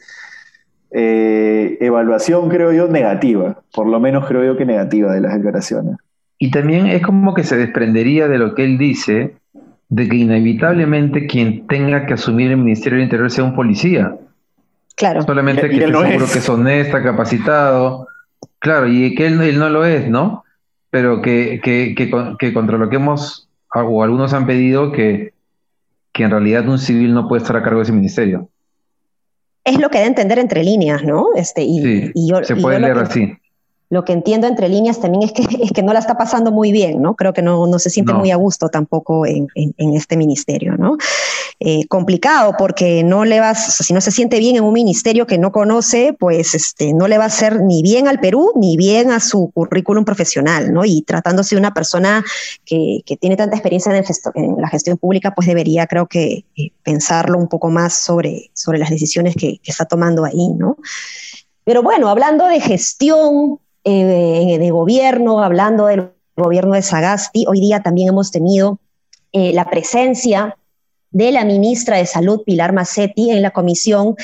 Eh, 0.91 1.77
evaluación, 1.81 2.49
creo 2.49 2.71
yo, 2.71 2.87
negativa, 2.87 3.61
por 3.73 3.87
lo 3.87 3.99
menos 3.99 4.25
creo 4.25 4.45
yo 4.45 4.57
que 4.57 4.65
negativa 4.65 5.13
de 5.13 5.21
las 5.21 5.33
declaraciones. 5.33 5.97
Y 6.37 6.51
también 6.51 6.87
es 6.87 7.01
como 7.01 7.33
que 7.33 7.43
se 7.43 7.57
desprendería 7.57 8.27
de 8.27 8.37
lo 8.37 8.55
que 8.55 8.63
él 8.63 8.77
dice, 8.77 9.35
de 9.89 10.07
que 10.07 10.15
inevitablemente 10.15 11.27
quien 11.27 11.67
tenga 11.67 12.05
que 12.05 12.13
asumir 12.13 12.51
el 12.51 12.57
Ministerio 12.57 12.97
del 12.97 13.05
Interior 13.05 13.31
sea 13.31 13.43
un 13.43 13.55
policía. 13.55 14.15
Claro. 14.95 15.23
Solamente 15.23 15.67
que 15.69 15.75
esté 15.75 15.87
seguro 15.87 16.25
que 16.31 16.39
es 16.39 16.49
honesta, 16.49 17.03
capacitado. 17.03 18.07
Claro, 18.59 18.87
y 18.87 19.13
que 19.15 19.27
él, 19.27 19.59
no 19.59 19.69
lo 19.69 19.85
es, 19.85 20.09
¿no? 20.09 20.43
Pero 20.89 21.21
que, 21.21 21.59
que, 21.61 21.95
que, 21.95 22.53
contra 22.53 22.77
lo 22.77 22.89
que 22.89 22.95
hemos, 22.95 23.49
o 23.73 24.03
algunos 24.03 24.33
han 24.33 24.45
pedido, 24.45 24.91
que, 24.91 25.33
que 26.13 26.23
en 26.23 26.31
realidad 26.31 26.67
un 26.67 26.79
civil 26.79 27.13
no 27.13 27.27
puede 27.27 27.41
estar 27.41 27.57
a 27.57 27.63
cargo 27.63 27.79
de 27.79 27.83
ese 27.83 27.91
ministerio 27.91 28.49
es 29.67 29.77
lo 29.79 29.89
que 29.89 29.97
da 29.99 30.05
a 30.05 30.07
entender 30.07 30.39
entre 30.39 30.63
líneas, 30.63 31.03
¿no? 31.03 31.27
Este, 31.35 31.63
y, 31.63 32.11
yo, 32.15 32.43
se 32.43 32.55
puede 32.55 32.79
leer 32.79 32.97
así. 32.97 33.33
Lo 33.89 34.03
que 34.03 34.11
entiendo 34.11 34.47
entre 34.47 34.67
líneas 34.67 34.99
también 34.99 35.23
es 35.23 35.31
que, 35.31 35.43
es 35.63 35.71
que 35.71 35.83
no 35.83 35.93
la 35.93 35.99
está 35.99 36.17
pasando 36.17 36.51
muy 36.51 36.71
bien, 36.71 37.01
¿no? 37.01 37.15
Creo 37.15 37.33
que 37.33 37.41
no, 37.41 37.65
no 37.67 37.79
se 37.79 37.89
siente 37.89 38.13
muy 38.13 38.31
a 38.31 38.35
gusto 38.35 38.69
tampoco 38.69 39.25
en, 39.25 39.47
en, 39.55 39.93
este 39.93 40.17
ministerio, 40.17 40.75
¿no? 40.77 40.97
Eh, 41.59 41.87
complicado 41.87 42.53
porque 42.57 43.03
no 43.03 43.25
le 43.25 43.39
vas, 43.39 43.77
si 43.77 43.93
no 43.93 44.01
se 44.01 44.11
siente 44.11 44.39
bien 44.39 44.57
en 44.57 44.63
un 44.63 44.73
ministerio 44.73 45.25
que 45.25 45.37
no 45.37 45.51
conoce, 45.51 46.13
pues 46.13 46.53
este, 46.53 46.93
no 46.93 47.07
le 47.07 47.17
va 47.17 47.23
a 47.23 47.27
hacer 47.27 47.61
ni 47.61 47.81
bien 47.81 48.07
al 48.07 48.19
Perú 48.19 48.51
ni 48.55 48.77
bien 48.77 49.11
a 49.11 49.19
su 49.19 49.51
currículum 49.53 50.05
profesional, 50.05 50.73
¿no? 50.73 50.85
Y 50.85 51.01
tratándose 51.01 51.55
de 51.55 51.59
una 51.59 51.73
persona 51.73 52.23
que, 52.65 52.99
que 53.05 53.17
tiene 53.17 53.37
tanta 53.37 53.55
experiencia 53.55 53.95
en, 53.95 54.03
en, 54.35 54.61
la 54.61 54.67
gestión 54.67 54.97
pública, 54.97 55.33
pues 55.33 55.47
debería, 55.47 55.87
creo 55.87 56.07
que, 56.07 56.45
eh, 56.57 56.71
pensarlo 56.83 57.37
un 57.37 57.47
poco 57.47 57.69
más 57.69 57.93
sobre, 58.03 58.51
sobre 58.53 58.77
las 58.77 58.89
decisiones 58.89 59.35
que, 59.35 59.59
que 59.59 59.71
está 59.71 59.85
tomando 59.85 60.25
ahí, 60.25 60.49
¿no? 60.57 60.77
Pero 61.63 61.83
bueno, 61.83 62.07
hablando 62.07 62.47
de 62.47 62.61
gestión, 62.61 63.59
eh, 63.87 64.57
de 64.59 64.71
gobierno, 64.71 65.41
hablando 65.43 65.87
del 65.87 66.11
gobierno 66.35 66.73
de 66.73 66.81
Sagasti, 66.81 67.45
hoy 67.47 67.59
día 67.59 67.81
también 67.81 68.09
hemos 68.09 68.31
tenido 68.31 68.79
la 69.33 69.69
presencia 69.69 70.55
de 71.11 71.31
la 71.31 71.45
ministra 71.45 71.97
de 71.97 72.05
Salud, 72.05 72.43
Pilar 72.45 72.73
Macetti, 72.73 73.31
en 73.31 73.41
la 73.41 73.51
comisión 73.51 74.15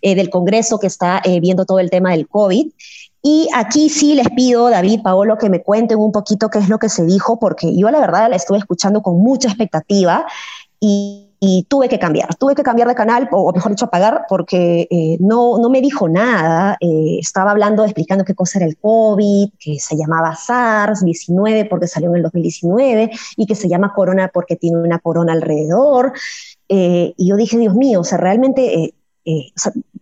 eh, 0.00 0.14
del 0.14 0.30
Congreso 0.30 0.78
que 0.78 0.86
está 0.86 1.20
eh, 1.24 1.40
viendo 1.40 1.64
todo 1.64 1.78
el 1.78 1.90
tema 1.90 2.10
del 2.10 2.28
COVID. 2.28 2.66
Y 3.22 3.48
aquí 3.54 3.88
sí 3.88 4.14
les 4.14 4.28
pido, 4.30 4.68
David, 4.68 5.00
Paolo, 5.02 5.38
que 5.38 5.48
me 5.48 5.62
cuenten 5.62 5.98
un 5.98 6.10
poquito 6.10 6.48
qué 6.50 6.58
es 6.58 6.68
lo 6.68 6.78
que 6.78 6.88
se 6.88 7.04
dijo, 7.04 7.38
porque 7.38 7.76
yo 7.76 7.90
la 7.90 8.00
verdad 8.00 8.28
la 8.28 8.36
estuve 8.36 8.58
escuchando 8.58 9.00
con 9.00 9.18
mucha 9.18 9.48
expectativa 9.48 10.26
y 10.80 11.28
y 11.44 11.64
tuve 11.64 11.88
que 11.88 11.98
cambiar, 11.98 12.36
tuve 12.36 12.54
que 12.54 12.62
cambiar 12.62 12.86
de 12.86 12.94
canal, 12.94 13.28
o 13.32 13.52
mejor 13.52 13.72
dicho, 13.72 13.86
apagar, 13.86 14.26
porque 14.28 14.86
eh, 14.88 15.16
no, 15.18 15.58
no 15.58 15.70
me 15.70 15.80
dijo 15.80 16.08
nada. 16.08 16.76
Eh, 16.78 17.18
estaba 17.18 17.50
hablando, 17.50 17.82
explicando 17.82 18.24
qué 18.24 18.32
cosa 18.32 18.60
era 18.60 18.68
el 18.68 18.78
COVID, 18.78 19.50
que 19.58 19.80
se 19.80 19.96
llamaba 19.96 20.36
SARS-19 20.36 21.68
porque 21.68 21.88
salió 21.88 22.10
en 22.10 22.18
el 22.18 22.22
2019 22.22 23.10
y 23.36 23.46
que 23.46 23.56
se 23.56 23.68
llama 23.68 23.92
corona 23.92 24.30
porque 24.32 24.54
tiene 24.54 24.76
una 24.76 25.00
corona 25.00 25.32
alrededor. 25.32 26.12
Eh, 26.68 27.12
y 27.16 27.28
yo 27.28 27.34
dije, 27.34 27.58
Dios 27.58 27.74
mío, 27.74 28.02
o 28.02 28.04
sea, 28.04 28.18
realmente, 28.18 28.94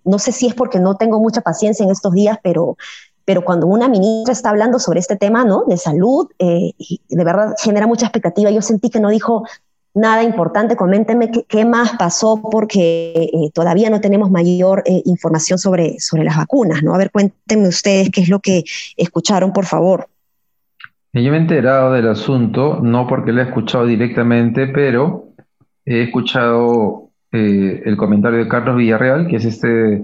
no 0.04 0.18
sé 0.18 0.32
si 0.32 0.46
es 0.46 0.52
porque 0.52 0.78
no 0.78 0.98
tengo 0.98 1.20
mucha 1.20 1.40
paciencia 1.40 1.84
en 1.84 1.90
estos 1.90 2.12
días, 2.12 2.36
pero 2.42 2.76
pero 3.24 3.44
cuando 3.44 3.66
una 3.68 3.88
ministra 3.88 4.32
está 4.32 4.50
hablando 4.50 4.80
sobre 4.80 4.98
este 4.98 5.14
tema, 5.14 5.44
¿no? 5.44 5.64
De 5.64 5.76
salud, 5.76 6.28
de 6.38 7.24
verdad 7.24 7.54
genera 7.62 7.86
mucha 7.86 8.06
expectativa. 8.06 8.50
Yo 8.50 8.60
sentí 8.60 8.90
que 8.90 8.98
no 8.98 9.08
dijo 9.08 9.44
nada 9.94 10.22
importante. 10.22 10.76
Coméntenme 10.76 11.30
qué, 11.48 11.64
más 11.64 11.92
pasó 11.98 12.40
porque 12.50 13.30
eh, 13.32 13.50
todavía 13.52 13.90
no 13.90 14.00
tenemos 14.00 14.30
mayor 14.30 14.82
eh, 14.86 15.02
información 15.04 15.58
sobre, 15.58 15.98
sobre 16.00 16.24
las 16.24 16.36
vacunas, 16.36 16.82
¿no? 16.82 16.94
A 16.94 16.98
ver, 16.98 17.10
cuéntenme 17.10 17.68
ustedes 17.68 18.10
qué 18.10 18.22
es 18.22 18.28
lo 18.28 18.40
que 18.40 18.64
escucharon, 18.96 19.52
por 19.52 19.64
favor. 19.64 20.08
Yo 21.12 21.30
me 21.30 21.38
he 21.38 21.40
enterado 21.40 21.92
del 21.92 22.08
asunto, 22.08 22.78
no 22.80 23.06
porque 23.06 23.32
lo 23.32 23.40
he 23.40 23.44
escuchado 23.44 23.84
directamente, 23.84 24.68
pero 24.68 25.30
he 25.84 26.04
escuchado 26.04 27.10
eh, 27.32 27.82
el 27.84 27.96
comentario 27.96 28.38
de 28.38 28.48
Carlos 28.48 28.76
Villarreal, 28.76 29.26
que 29.26 29.36
es 29.36 29.44
este 29.44 30.02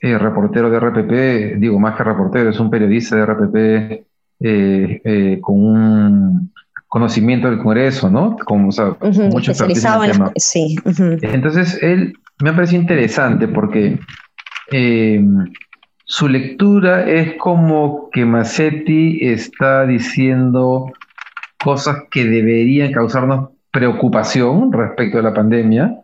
reportero 0.00 0.70
de 0.70 0.80
RPP, 0.80 1.60
digo 1.60 1.78
más 1.78 1.96
que 1.96 2.04
reportero, 2.04 2.50
es 2.50 2.60
un 2.60 2.70
periodista 2.70 3.16
de 3.16 3.26
RPP 3.26 4.04
con 5.42 5.62
un 5.62 6.52
conocimiento 6.94 7.50
del 7.50 7.58
Congreso, 7.58 8.08
¿no? 8.08 8.36
Como, 8.44 8.66
mucho 8.66 9.50
especializado 9.50 10.04
en, 10.04 10.10
el 10.10 10.16
tema. 10.16 10.32
Sí. 10.36 10.76
Entonces, 11.22 11.76
él 11.82 12.12
me 12.40 12.50
ha 12.50 12.54
parecido 12.54 12.82
interesante 12.82 13.48
porque 13.48 13.98
eh, 14.70 15.20
su 16.04 16.28
lectura 16.28 17.10
es 17.10 17.34
como 17.36 18.10
que 18.12 18.24
Massetti 18.24 19.18
está 19.22 19.84
diciendo 19.86 20.92
cosas 21.64 22.04
que 22.12 22.26
deberían 22.26 22.92
causarnos 22.92 23.48
preocupación 23.72 24.72
respecto 24.72 25.18
a 25.18 25.22
la 25.22 25.34
pandemia, 25.34 26.00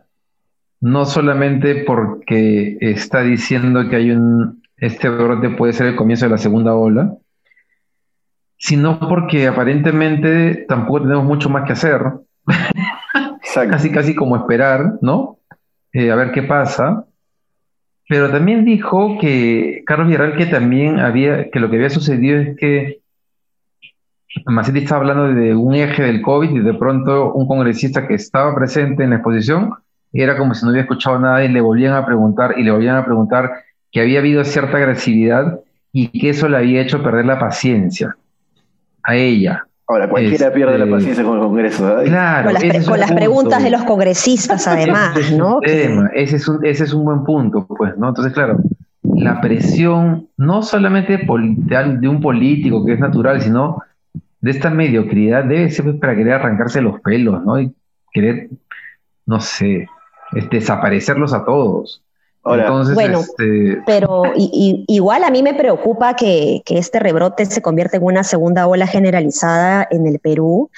no 0.81 1.05
solamente 1.05 1.85
porque 1.85 2.77
está 2.81 3.21
diciendo 3.21 3.87
que 3.87 3.95
hay 3.95 4.11
un, 4.11 4.61
este 4.75 5.07
brote 5.07 5.51
puede 5.51 5.71
ser 5.71 5.87
el 5.87 5.95
comienzo 5.95 6.25
de 6.25 6.31
la 6.31 6.37
segunda 6.37 6.75
ola, 6.75 7.13
sino 8.61 8.99
porque 8.99 9.47
aparentemente 9.47 10.65
tampoco 10.67 11.01
tenemos 11.01 11.25
mucho 11.25 11.49
más 11.49 11.65
que 11.65 11.73
hacer. 11.73 11.99
casi, 13.53 13.91
casi 13.91 14.13
como 14.13 14.37
esperar, 14.37 14.99
¿no? 15.01 15.39
Eh, 15.91 16.11
a 16.11 16.15
ver 16.15 16.31
qué 16.31 16.43
pasa. 16.43 17.05
Pero 18.07 18.29
también 18.29 18.63
dijo 18.63 19.17
que 19.19 19.81
Carlos 19.85 20.07
Villarreal 20.07 20.37
que 20.37 20.45
también 20.45 20.99
había, 20.99 21.49
que 21.49 21.59
lo 21.59 21.71
que 21.71 21.77
había 21.77 21.89
sucedido 21.89 22.39
es 22.39 22.57
que 22.57 22.99
Macetti 24.45 24.79
estaba 24.79 25.01
hablando 25.01 25.33
de 25.33 25.55
un 25.55 25.73
eje 25.73 26.03
del 26.03 26.21
COVID 26.21 26.51
y 26.51 26.59
de 26.59 26.73
pronto 26.75 27.33
un 27.33 27.47
congresista 27.47 28.07
que 28.07 28.13
estaba 28.13 28.53
presente 28.53 29.03
en 29.03 29.09
la 29.09 29.15
exposición 29.17 29.73
era 30.13 30.37
como 30.37 30.53
si 30.53 30.63
no 30.63 30.71
hubiera 30.71 30.83
escuchado 30.83 31.17
nada 31.17 31.43
y 31.43 31.47
le 31.47 31.61
volvían 31.61 31.93
a 31.93 32.05
preguntar 32.05 32.53
y 32.57 32.63
le 32.63 32.71
volvían 32.71 32.95
a 32.95 33.05
preguntar 33.05 33.51
que 33.91 34.01
había 34.01 34.19
habido 34.19 34.43
cierta 34.43 34.77
agresividad 34.77 35.59
y 35.91 36.07
que 36.19 36.29
eso 36.29 36.47
le 36.47 36.57
había 36.57 36.81
hecho 36.81 37.01
perder 37.01 37.25
la 37.25 37.39
paciencia 37.39 38.15
a 39.11 39.15
ella. 39.15 39.65
Ahora, 39.87 40.09
cualquiera 40.09 40.53
pierde 40.53 40.77
la 40.77 40.85
este, 40.85 40.95
paciencia 40.95 41.23
con 41.23 41.35
el 41.35 41.43
Congreso. 41.43 41.97
Claro, 42.05 42.51
con 42.87 42.99
las, 42.99 43.11
preguntas 43.11 43.61
de 43.61 43.69
los 43.69 43.83
congresistas, 43.83 44.65
además, 44.67 45.31
¿no? 45.33 45.59
Ese 45.61 46.37
es, 46.37 46.47
un, 46.47 46.65
ese 46.65 46.85
es 46.85 46.93
un 46.93 47.03
buen 47.03 47.23
punto, 47.23 47.65
pues, 47.67 47.97
¿no? 47.97 48.09
Entonces, 48.09 48.33
claro, 48.33 48.57
la 49.03 49.41
presión, 49.41 50.29
no 50.37 50.63
solamente 50.63 51.17
de 51.17 52.07
un 52.07 52.21
político 52.21 52.85
que 52.85 52.93
es 52.93 52.99
natural, 52.99 53.41
sino 53.41 53.83
de 54.39 54.51
esta 54.51 54.69
mediocridad, 54.69 55.43
debe 55.43 55.69
ser 55.69 55.85
pues, 55.85 55.97
para 55.97 56.15
querer 56.15 56.33
arrancarse 56.33 56.81
los 56.81 57.01
pelos, 57.01 57.43
¿no? 57.43 57.59
Y 57.59 57.73
querer, 58.13 58.49
no 59.25 59.41
sé, 59.41 59.89
desaparecerlos 60.49 61.33
a 61.33 61.43
todos 61.43 62.01
bueno, 62.43 63.21
este, 63.21 63.81
pero 63.85 64.23
igual 64.35 65.23
a 65.23 65.29
mí 65.29 65.43
me 65.43 65.53
preocupa 65.53 66.15
que, 66.15 66.63
este 66.65 66.99
rebrote 66.99 67.45
se 67.45 67.61
convierta 67.61 67.97
en 67.97 68.03
una 68.03 68.23
segunda 68.23 68.67
ola 68.67 68.87
generalizada 68.87 69.87
en 69.91 70.07
el 70.07 70.19
Perú, 70.19 70.69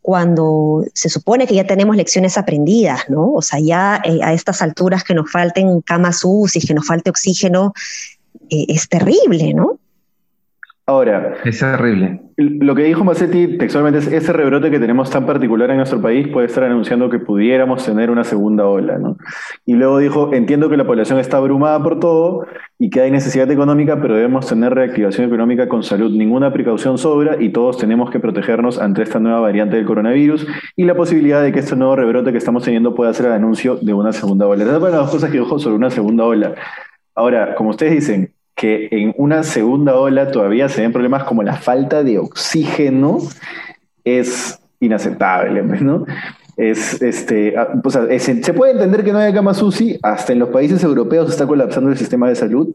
cuando 0.00 0.84
se 0.94 1.08
supone 1.08 1.46
que 1.46 1.54
ya 1.54 1.64
tenemos 1.64 1.94
lecciones 1.94 2.36
aprendidas, 2.36 3.08
¿no? 3.08 3.32
O 3.32 3.42
sea, 3.42 3.60
ya 3.60 4.02
eh, 4.04 4.18
a 4.22 4.32
estas 4.32 4.60
alturas 4.60 5.04
que 5.04 5.14
nos 5.14 5.30
falten 5.30 5.80
camas 5.80 6.22
UCI, 6.24 6.66
que 6.66 6.74
nos 6.74 6.86
falte 6.86 7.10
oxígeno, 7.10 7.72
eh, 8.50 8.66
es 8.68 8.88
terrible, 8.88 9.54
¿no? 9.54 9.78
Ahora. 10.84 11.34
Es 11.44 11.60
terrible. 11.60 12.20
Lo 12.36 12.74
que 12.74 12.82
dijo 12.82 13.04
Massetti 13.04 13.56
textualmente 13.56 14.00
es 14.00 14.08
ese 14.08 14.32
rebrote 14.32 14.70
que 14.70 14.80
tenemos 14.80 15.10
tan 15.10 15.26
particular 15.26 15.70
en 15.70 15.76
nuestro 15.76 16.00
país 16.00 16.26
puede 16.28 16.46
estar 16.46 16.64
anunciando 16.64 17.08
que 17.08 17.20
pudiéramos 17.20 17.84
tener 17.84 18.10
una 18.10 18.24
segunda 18.24 18.66
ola, 18.66 18.98
¿no? 18.98 19.16
Y 19.64 19.74
luego 19.74 19.98
dijo, 19.98 20.34
entiendo 20.34 20.68
que 20.68 20.76
la 20.76 20.84
población 20.84 21.20
está 21.20 21.36
abrumada 21.36 21.80
por 21.82 22.00
todo 22.00 22.46
y 22.78 22.90
que 22.90 23.00
hay 23.00 23.12
necesidad 23.12 23.48
económica, 23.50 24.00
pero 24.00 24.16
debemos 24.16 24.48
tener 24.48 24.74
reactivación 24.74 25.26
económica 25.26 25.68
con 25.68 25.84
salud. 25.84 26.10
Ninguna 26.10 26.52
precaución 26.52 26.98
sobra 26.98 27.36
y 27.40 27.50
todos 27.50 27.78
tenemos 27.78 28.10
que 28.10 28.18
protegernos 28.18 28.80
ante 28.80 29.02
esta 29.02 29.20
nueva 29.20 29.38
variante 29.38 29.76
del 29.76 29.84
coronavirus 29.84 30.48
y 30.74 30.84
la 30.84 30.96
posibilidad 30.96 31.42
de 31.42 31.52
que 31.52 31.60
este 31.60 31.76
nuevo 31.76 31.94
rebrote 31.94 32.32
que 32.32 32.38
estamos 32.38 32.64
teniendo 32.64 32.94
pueda 32.94 33.12
ser 33.14 33.26
el 33.26 33.32
anuncio 33.32 33.76
de 33.76 33.94
una 33.94 34.12
segunda 34.12 34.48
ola. 34.48 34.64
Esas 34.64 34.80
fueron 34.80 34.98
las 34.98 35.10
cosas 35.10 35.30
que 35.30 35.38
dijo 35.38 35.60
sobre 35.60 35.76
una 35.76 35.90
segunda 35.90 36.24
ola. 36.24 36.54
Ahora, 37.14 37.54
como 37.54 37.70
ustedes 37.70 37.92
dicen, 37.92 38.32
que 38.62 38.86
en 38.92 39.12
una 39.16 39.42
segunda 39.42 39.96
ola 39.96 40.30
todavía 40.30 40.68
se 40.68 40.82
ven 40.82 40.92
problemas 40.92 41.24
como 41.24 41.42
la 41.42 41.56
falta 41.56 42.04
de 42.04 42.20
oxígeno, 42.20 43.18
es 44.04 44.60
inaceptable, 44.78 45.64
¿no? 45.64 46.06
Es, 46.56 47.02
este, 47.02 47.56
ah, 47.56 47.72
se 47.88 48.54
puede 48.54 48.70
entender 48.70 49.02
que 49.02 49.10
no 49.10 49.18
haya 49.18 49.34
camas 49.34 49.60
UCI, 49.60 49.98
hasta 50.04 50.32
en 50.32 50.38
los 50.38 50.50
países 50.50 50.84
europeos 50.84 51.28
está 51.28 51.44
colapsando 51.44 51.90
el 51.90 51.98
sistema 51.98 52.28
de 52.28 52.36
salud. 52.36 52.72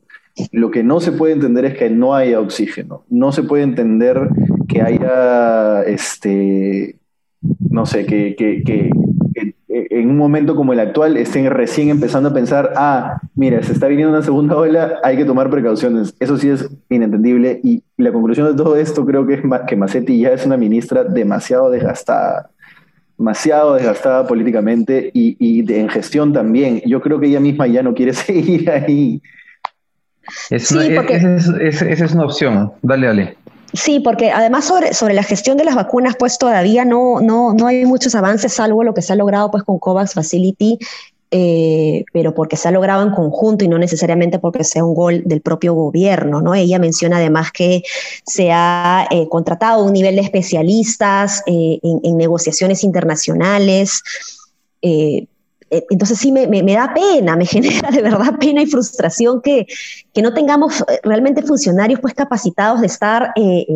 Lo 0.52 0.72
que 0.72 0.84
no 0.84 1.00
se 1.00 1.14
puede 1.14 1.32
entender 1.32 1.64
es 1.64 1.78
que 1.78 1.90
no 1.90 2.14
haya 2.14 2.42
oxígeno. 2.42 3.06
No 3.10 3.32
se 3.32 3.44
puede 3.44 3.64
entender 3.64 4.28
que 4.68 4.82
haya, 4.82 5.84
este, 5.84 6.98
no 7.70 7.86
sé, 7.86 8.06
que 8.06 8.92
en 9.90 10.10
un 10.10 10.18
momento 10.18 10.56
como 10.56 10.74
el 10.74 10.80
actual 10.80 11.18
estén 11.18 11.50
recién 11.50 11.90
empezando 11.90 12.30
a 12.30 12.34
pensar, 12.34 12.74
ah, 12.76 13.20
mira, 13.36 13.62
se 13.64 13.74
está 13.74 13.88
viniendo 13.88 14.14
una 14.14 14.24
segunda 14.24 14.56
ola, 14.56 15.00
hay 15.04 15.18
que 15.18 15.26
tomar 15.26 15.50
precauciones. 15.50 16.16
Eso 16.20 16.38
sí 16.38 16.50
es 16.50 16.70
inentendible 16.90 17.60
y 17.64 17.84
la 17.98 18.12
conclusión 18.12 18.48
de 18.48 18.62
todo 18.62 18.76
esto 18.76 19.06
creo 19.06 19.26
que 19.26 19.36
es 19.36 19.42
que 19.68 19.76
Macetti 19.76 20.20
ya 20.20 20.30
es 20.30 20.46
una 20.46 20.58
ministra 20.58 21.04
demasiado 21.04 21.70
desgastada, 21.70 22.50
demasiado 23.18 23.76
desgastada 23.76 24.28
políticamente 24.28 25.12
y, 25.14 25.66
en 25.72 25.90
gestión 25.90 26.34
también. 26.34 26.82
Yo 26.86 27.02
creo 27.02 27.20
que 27.20 27.28
ella 27.28 27.40
misma 27.40 27.68
ya 27.68 27.84
no 27.84 27.94
quiere 27.94 28.14
seguir 28.14 28.70
ahí. 28.70 29.22
esa 30.50 30.84
es 31.90 32.14
una 32.14 32.26
opción. 32.26 32.72
Dale, 32.82 33.08
dale. 33.08 33.38
Sí, 33.78 34.00
porque 34.00 34.32
además 34.32 34.66
sobre, 34.66 34.94
sobre 34.94 35.14
la 35.14 35.24
gestión 35.24 35.56
de 35.56 35.64
las 35.64 35.76
vacunas, 35.76 36.16
pues 36.18 36.38
todavía 36.38 36.84
no, 36.84 37.22
no, 37.22 37.54
no 37.54 37.68
hay 37.68 37.86
muchos 37.86 38.16
avances, 38.16 38.54
salvo 38.54 38.84
lo 38.84 38.94
que 38.94 39.04
se 39.04 39.14
ha 39.14 39.16
logrado 39.16 39.52
pues 39.52 39.64
con 39.64 39.78
COVAX 39.78 40.16
Facility, 40.16 40.80
eh, 41.30 42.04
pero 42.12 42.34
porque 42.34 42.58
se 42.58 42.68
ha 42.68 42.72
logrado 42.72 43.04
en 43.04 43.12
conjunto 43.12 43.64
y 43.64 43.68
no 43.68 43.78
necesariamente 43.78 44.40
porque 44.40 44.64
sea 44.64 44.84
un 44.84 44.96
gol 44.96 45.22
del 45.26 45.42
propio 45.42 45.74
gobierno, 45.74 46.42
¿no? 46.42 46.56
Ella 46.56 46.80
menciona 46.80 47.18
además 47.18 47.52
que 47.52 47.84
se 48.26 48.52
ha 48.52 49.08
eh, 49.12 49.28
contratado 49.30 49.84
un 49.84 49.94
nivel 49.94 50.16
de 50.16 50.22
especialistas 50.22 51.44
eh, 51.46 51.80
en, 51.84 52.00
en, 52.04 52.18
negociaciones 52.18 52.84
internacionales. 52.84 54.02
Eh, 55.70 55.86
entonces 55.90 56.18
sí 56.18 56.32
me, 56.32 56.48
da 56.48 56.94
pena, 56.94 57.36
me 57.36 57.46
genera 57.46 57.90
de 57.92 58.02
verdad 58.02 58.38
pena 58.40 58.62
y 58.62 58.68
frustración 58.68 59.42
que, 59.42 59.66
no 60.18 60.34
tengamos 60.34 60.82
eh, 60.82 61.00
realmente 61.04 61.44
funcionarios 61.44 62.00
pues 62.00 62.16
capacitados 62.16 62.82
de 62.82 62.88
estar 62.88 63.34
eh, 63.36 63.68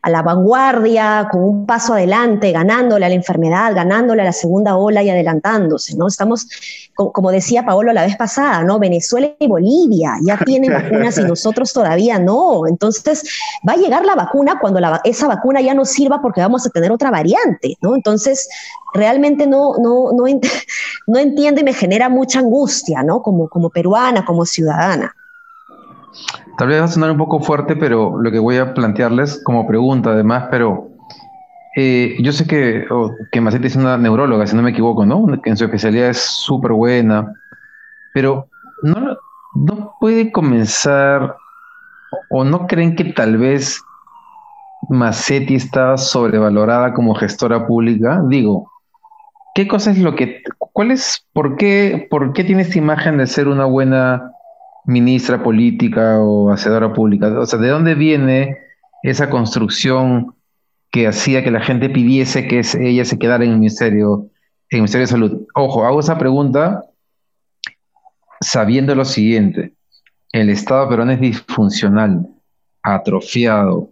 a 0.00 0.10
la 0.10 0.22
vanguardia, 0.22 1.26
con 1.28 1.42
un 1.42 1.66
paso 1.66 1.94
adelante, 1.94 2.52
ganándole 2.52 3.04
a 3.04 3.08
la 3.08 3.16
enfermedad, 3.16 3.74
ganándole 3.74 4.22
a 4.22 4.26
la 4.26 4.32
segunda 4.32 4.76
ola 4.76 5.02
y 5.02 5.10
adelantándose, 5.10 5.96
¿no? 5.96 6.06
Estamos, 6.06 6.46
como, 6.94 7.32
decía 7.32 7.66
Paolo 7.66 7.92
la 7.92 8.04
vez 8.04 8.16
pasada, 8.16 8.62
¿no? 8.62 8.78
Venezuela 8.78 9.32
y 9.40 9.48
Bolivia 9.48 10.18
ya 10.22 10.38
tienen 10.38 10.72
vacunas 10.72 11.18
y 11.18 11.22
nosotros 11.22 11.72
todavía 11.72 12.16
no. 12.20 12.68
Entonces 12.68 13.28
va 13.68 13.72
a 13.72 13.76
llegar 13.76 14.06
la 14.06 14.14
vacuna 14.14 14.60
cuando 14.60 14.78
esa 15.02 15.26
vacuna 15.26 15.60
ya 15.60 15.74
no 15.74 15.84
sirva 15.84 16.22
porque 16.22 16.42
vamos 16.42 16.64
a 16.64 16.70
tener 16.70 16.92
otra 16.92 17.10
variante, 17.10 17.76
¿no? 17.80 17.96
Entonces 17.96 18.48
realmente 18.92 19.46
no, 19.46 19.74
no, 19.78 20.12
no, 20.12 20.24
no 21.06 21.18
entiendo 21.22 21.60
y 21.60 21.64
me 21.64 21.72
genera 21.72 22.08
mucha 22.08 22.40
angustia, 22.40 23.02
¿no? 23.02 23.22
Como, 23.22 23.48
como 23.48 23.70
peruana, 23.70 24.24
como 24.24 24.44
ciudadana. 24.44 25.14
Tal 26.58 26.68
vez 26.68 26.80
va 26.80 26.84
a 26.84 26.88
sonar 26.88 27.10
un 27.10 27.18
poco 27.18 27.40
fuerte, 27.40 27.76
pero 27.76 28.20
lo 28.20 28.30
que 28.30 28.38
voy 28.38 28.58
a 28.58 28.74
plantearles 28.74 29.42
como 29.42 29.66
pregunta 29.66 30.10
además, 30.10 30.48
pero 30.50 30.88
eh, 31.74 32.16
yo 32.20 32.32
sé 32.32 32.46
que, 32.46 32.86
que 33.30 33.40
Macetti 33.40 33.68
es 33.68 33.76
una 33.76 33.96
neuróloga, 33.96 34.46
si 34.46 34.54
no 34.54 34.62
me 34.62 34.70
equivoco, 34.70 35.06
¿no? 35.06 35.26
Que 35.42 35.50
en 35.50 35.56
su 35.56 35.64
especialidad 35.64 36.10
es 36.10 36.18
súper 36.18 36.72
buena, 36.72 37.32
pero 38.12 38.46
no, 38.82 39.16
no 39.54 39.94
puede 39.98 40.30
comenzar, 40.30 41.36
o 42.30 42.44
no 42.44 42.66
creen 42.66 42.94
que 42.94 43.04
tal 43.04 43.38
vez 43.38 43.82
Macetti 44.88 45.54
está 45.54 45.96
sobrevalorada 45.96 46.92
como 46.92 47.14
gestora 47.14 47.66
pública. 47.66 48.22
Digo, 48.28 48.71
¿Qué 49.54 49.68
cosa 49.68 49.90
es 49.90 49.98
lo 49.98 50.14
que, 50.14 50.42
cuál 50.58 50.90
es, 50.90 51.26
por 51.32 51.56
qué, 51.56 52.06
por 52.10 52.32
qué 52.32 52.44
tiene 52.44 52.62
esta 52.62 52.78
imagen 52.78 53.18
de 53.18 53.26
ser 53.26 53.48
una 53.48 53.66
buena 53.66 54.32
ministra 54.84 55.42
política 55.42 56.18
o 56.20 56.50
hacedora 56.50 56.92
pública? 56.92 57.28
O 57.38 57.46
sea, 57.46 57.58
¿de 57.58 57.68
dónde 57.68 57.94
viene 57.94 58.56
esa 59.02 59.28
construcción 59.28 60.34
que 60.90 61.06
hacía 61.06 61.44
que 61.44 61.50
la 61.50 61.60
gente 61.60 61.90
pidiese 61.90 62.46
que 62.46 62.62
ella 62.80 63.04
se 63.04 63.18
quedara 63.18 63.44
en 63.44 63.52
el 63.52 63.58
ministerio? 63.58 64.30
en 64.72 64.78
el 64.78 64.82
Ministerio 64.82 65.06
de 65.06 65.12
Salud. 65.12 65.46
Ojo, 65.54 65.84
hago 65.84 66.00
esa 66.00 66.16
pregunta 66.16 66.82
sabiendo 68.40 68.94
lo 68.94 69.04
siguiente. 69.04 69.74
El 70.32 70.48
Estado 70.48 70.88
peruano 70.88 71.12
es 71.12 71.20
disfuncional, 71.20 72.26
atrofiado, 72.82 73.90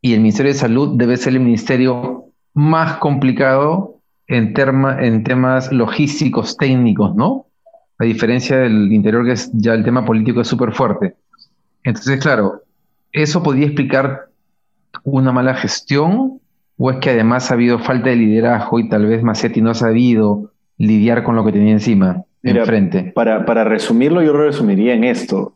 y 0.00 0.14
el 0.14 0.20
Ministerio 0.20 0.52
de 0.52 0.58
Salud 0.58 0.96
debe 0.96 1.16
ser 1.16 1.32
el 1.32 1.40
ministerio 1.40 2.26
más 2.52 2.98
complicado 2.98 3.93
en, 4.26 4.54
en 5.00 5.24
temas 5.24 5.72
logísticos, 5.72 6.56
técnicos, 6.56 7.14
¿no? 7.14 7.46
A 7.98 8.04
diferencia 8.04 8.58
del 8.58 8.92
interior, 8.92 9.24
que 9.24 9.32
es 9.32 9.50
ya 9.52 9.74
el 9.74 9.84
tema 9.84 10.04
político 10.04 10.40
es 10.40 10.48
súper 10.48 10.72
fuerte. 10.72 11.14
Entonces, 11.84 12.20
claro, 12.20 12.62
¿eso 13.12 13.42
podría 13.42 13.66
explicar 13.66 14.28
una 15.04 15.32
mala 15.32 15.54
gestión? 15.54 16.40
¿O 16.76 16.90
es 16.90 16.96
que 16.98 17.10
además 17.10 17.50
ha 17.50 17.54
habido 17.54 17.78
falta 17.78 18.10
de 18.10 18.16
liderazgo 18.16 18.80
y 18.80 18.88
tal 18.88 19.06
vez 19.06 19.22
Macetti 19.22 19.60
no 19.60 19.70
ha 19.70 19.74
sabido 19.74 20.50
lidiar 20.76 21.22
con 21.22 21.36
lo 21.36 21.44
que 21.44 21.52
tenía 21.52 21.72
encima, 21.72 22.24
enfrente? 22.42 23.12
Para, 23.14 23.44
para 23.44 23.62
resumirlo, 23.62 24.22
yo 24.22 24.32
lo 24.32 24.44
resumiría 24.44 24.94
en 24.94 25.04
esto. 25.04 25.54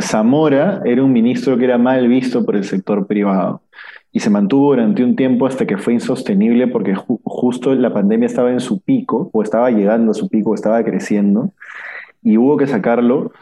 Zamora 0.00 0.80
era 0.84 1.02
un 1.02 1.12
ministro 1.12 1.58
que 1.58 1.64
era 1.64 1.78
mal 1.78 2.06
visto 2.06 2.44
por 2.44 2.54
el 2.54 2.64
sector 2.64 3.06
privado 3.06 3.62
y 4.12 4.20
se 4.20 4.30
mantuvo 4.30 4.70
durante 4.70 5.02
un 5.02 5.16
tiempo 5.16 5.46
hasta 5.46 5.66
que 5.66 5.78
fue 5.78 5.94
insostenible 5.94 6.68
porque 6.68 6.94
justo 6.94 7.74
la 7.74 7.94
pandemia 7.94 8.26
estaba 8.26 8.52
en 8.52 8.60
su 8.60 8.80
pico 8.80 9.30
o 9.32 9.42
estaba 9.42 9.70
llegando 9.70 10.10
a 10.10 10.14
su 10.14 10.28
pico, 10.28 10.54
estaba 10.54 10.84
creciendo 10.84 11.50
y 12.22 12.36
hubo 12.36 12.58
que 12.58 12.66
sacarlo 12.66 13.32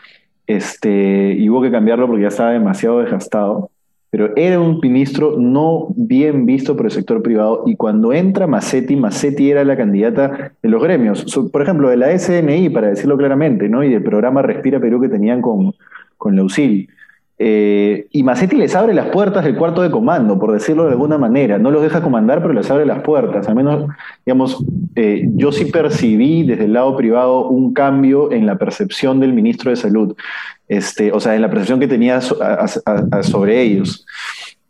este, 0.47 1.35
y 1.37 1.49
hubo 1.50 1.61
que 1.62 1.73
cambiarlo 1.73 2.07
porque 2.07 2.23
ya 2.23 2.29
estaba 2.29 2.53
demasiado 2.53 3.00
desgastado. 3.00 3.71
Pero 4.11 4.33
era 4.37 4.59
un 4.59 4.81
ministro 4.83 5.37
no 5.39 5.89
bien 5.97 6.45
visto 6.45 6.77
por 6.77 6.87
el 6.87 6.93
sector 6.93 7.23
privado 7.23 7.62
y 7.67 7.77
cuando 7.77 8.12
entra 8.12 8.49
Massetti, 8.49 8.97
Massetti 8.97 9.50
era 9.50 9.65
la 9.65 9.77
candidata 9.77 10.53
de 10.61 10.69
los 10.69 10.83
gremios, 10.83 11.25
por 11.53 11.62
ejemplo, 11.62 11.89
de 11.89 11.97
la 11.97 12.17
SNI, 12.17 12.71
para 12.71 12.89
decirlo 12.89 13.17
claramente, 13.17 13.69
¿no? 13.69 13.85
y 13.85 13.91
del 13.91 14.03
programa 14.03 14.43
Respira 14.43 14.81
Perú 14.81 15.00
que 15.00 15.09
tenían 15.09 15.43
con, 15.43 15.75
con 16.17 16.35
Leusil. 16.35 16.89
Eh, 17.42 18.06
y 18.12 18.23
Macetti 18.23 18.54
les 18.54 18.76
abre 18.76 18.92
las 18.92 19.06
puertas 19.06 19.44
del 19.44 19.56
cuarto 19.56 19.80
de 19.80 19.90
comando, 19.90 20.38
por 20.38 20.52
decirlo 20.52 20.85
de 20.85 20.90
alguna 20.90 21.16
manera. 21.16 21.59
No 21.59 21.70
los 21.70 21.82
deja 21.82 22.02
comandar, 22.02 22.42
pero 22.42 22.52
les 22.52 22.70
abre 22.70 22.85
las 22.85 23.00
puertas. 23.00 23.49
Al 23.49 23.54
menos, 23.54 23.87
digamos, 24.26 24.62
eh, 24.94 25.26
yo 25.37 25.50
sí 25.50 25.64
percibí 25.64 26.42
desde 26.42 26.66
el 26.66 26.75
lado 26.75 26.94
privado 26.99 27.49
un 27.49 27.73
cambio 27.73 28.30
en 28.30 28.44
la 28.44 28.59
percepción 28.59 29.20
del 29.20 29.32
ministro 29.32 29.70
de 29.70 29.76
Salud, 29.76 30.14
este, 30.68 31.12
o 31.12 31.20
sea, 31.20 31.35
en 31.35 31.40
la 31.40 31.49
percepción 31.49 31.80
que 31.80 31.88
tenía 31.88 32.20
sobre 32.20 33.62
ellos. 33.62 34.04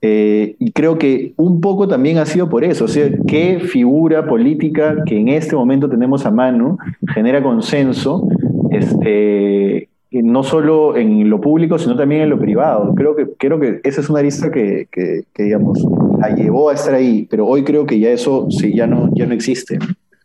Eh, 0.01 0.55
y 0.61 0.71
creo 0.71 0.97
que 0.97 1.33
un 1.37 1.61
poco 1.61 1.89
también 1.89 2.19
ha 2.19 2.25
sido 2.25 2.49
por 2.49 2.63
eso, 2.63 2.85
o 2.85 2.89
sea, 2.89 3.11
qué 3.27 3.59
figura 3.59 4.27
política 4.29 4.97
que 5.05 5.19
en 5.19 5.29
este 5.29 5.57
momento 5.57 5.91
tenemos 5.91 6.25
a 6.25 6.31
mano 6.31 6.79
genera 7.13 7.43
consenso, 7.43 8.27
este, 8.71 9.89
no 10.11 10.43
solo 10.43 10.97
en 10.97 11.31
lo 11.31 11.41
público, 11.41 11.79
sino 11.79 11.97
también 11.97 12.23
en 12.23 12.31
lo 12.31 12.39
privado. 12.39 12.95
Creo 12.95 13.15
que, 13.15 13.29
creo 13.39 13.61
que 13.61 13.81
esa 13.85 14.01
es 14.01 14.11
una 14.11 14.23
lista 14.23 14.51
que, 14.51 14.89
que, 14.91 15.25
digamos, 15.37 15.87
la 16.19 16.35
llevó 16.35 16.71
a 16.71 16.75
estar 16.75 16.95
ahí, 16.95 17.27
pero 17.31 17.47
hoy 17.47 17.63
creo 17.63 17.87
que 17.87 17.99
ya 17.99 18.11
eso 18.11 18.49
sí, 18.51 18.75
ya, 18.75 18.87
no, 18.87 19.11
ya 19.15 19.27
no 19.27 19.35
existe. 19.35 19.79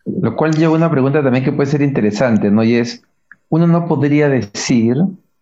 Lo 0.06 0.36
cual 0.36 0.54
lleva 0.54 0.74
una 0.74 0.90
pregunta 0.90 1.24
también 1.24 1.44
que 1.44 1.52
puede 1.52 1.70
ser 1.70 1.82
interesante, 1.82 2.50
¿no? 2.50 2.64
Y 2.64 2.76
es, 2.76 3.04
uno 3.50 3.68
no 3.68 3.88
podría 3.88 4.28
decir 4.28 4.98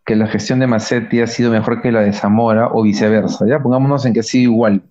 que 0.05 0.15
la 0.15 0.27
gestión 0.27 0.59
de 0.59 0.67
Massetti 0.67 1.21
ha 1.21 1.27
sido 1.27 1.51
mejor 1.51 1.81
que 1.81 1.91
la 1.91 2.01
de 2.01 2.11
Zamora 2.11 2.69
o 2.73 2.83
viceversa, 2.83 3.47
¿ya? 3.47 3.61
Pongámonos 3.61 4.05
en 4.05 4.13
que 4.13 4.19
ha 4.19 4.23
sido 4.23 4.51
igual. 4.51 4.81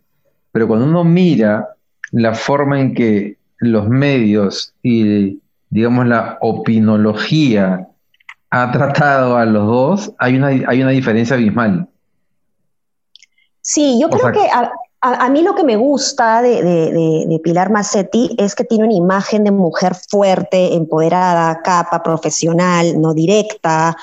Pero 0.52 0.66
cuando 0.66 0.86
uno 0.86 1.04
mira 1.04 1.68
la 2.10 2.34
forma 2.34 2.80
en 2.80 2.94
que 2.94 3.36
los 3.58 3.88
medios 3.88 4.74
y, 4.82 5.40
digamos, 5.68 6.06
la 6.06 6.38
opinología 6.40 7.88
ha 8.54 8.70
tratado 8.70 9.38
a 9.38 9.46
los 9.46 9.66
dos, 9.66 10.12
hay 10.18 10.36
una, 10.36 10.48
hay 10.48 10.82
una 10.82 10.90
diferencia 10.90 11.36
abismal. 11.36 11.88
Sí, 13.62 13.98
yo 13.98 14.10
creo 14.10 14.30
que 14.30 14.46
a, 15.00 15.28
mí 15.30 15.40
lo 15.40 15.54
que 15.54 15.64
me 15.64 15.76
gusta 15.76 16.42
de, 16.42 17.40
Pilar 17.42 17.70
Massetti 17.70 18.34
es 18.36 18.54
que 18.54 18.64
tiene 18.64 18.84
una 18.84 18.92
imagen 18.92 19.44
de 19.44 19.52
mujer 19.52 19.94
fuerte, 19.94 20.74
empoderada, 20.74 21.62
capa, 21.62 22.02
profesional, 22.02 23.00
no 23.00 23.14
directa. 23.14 23.96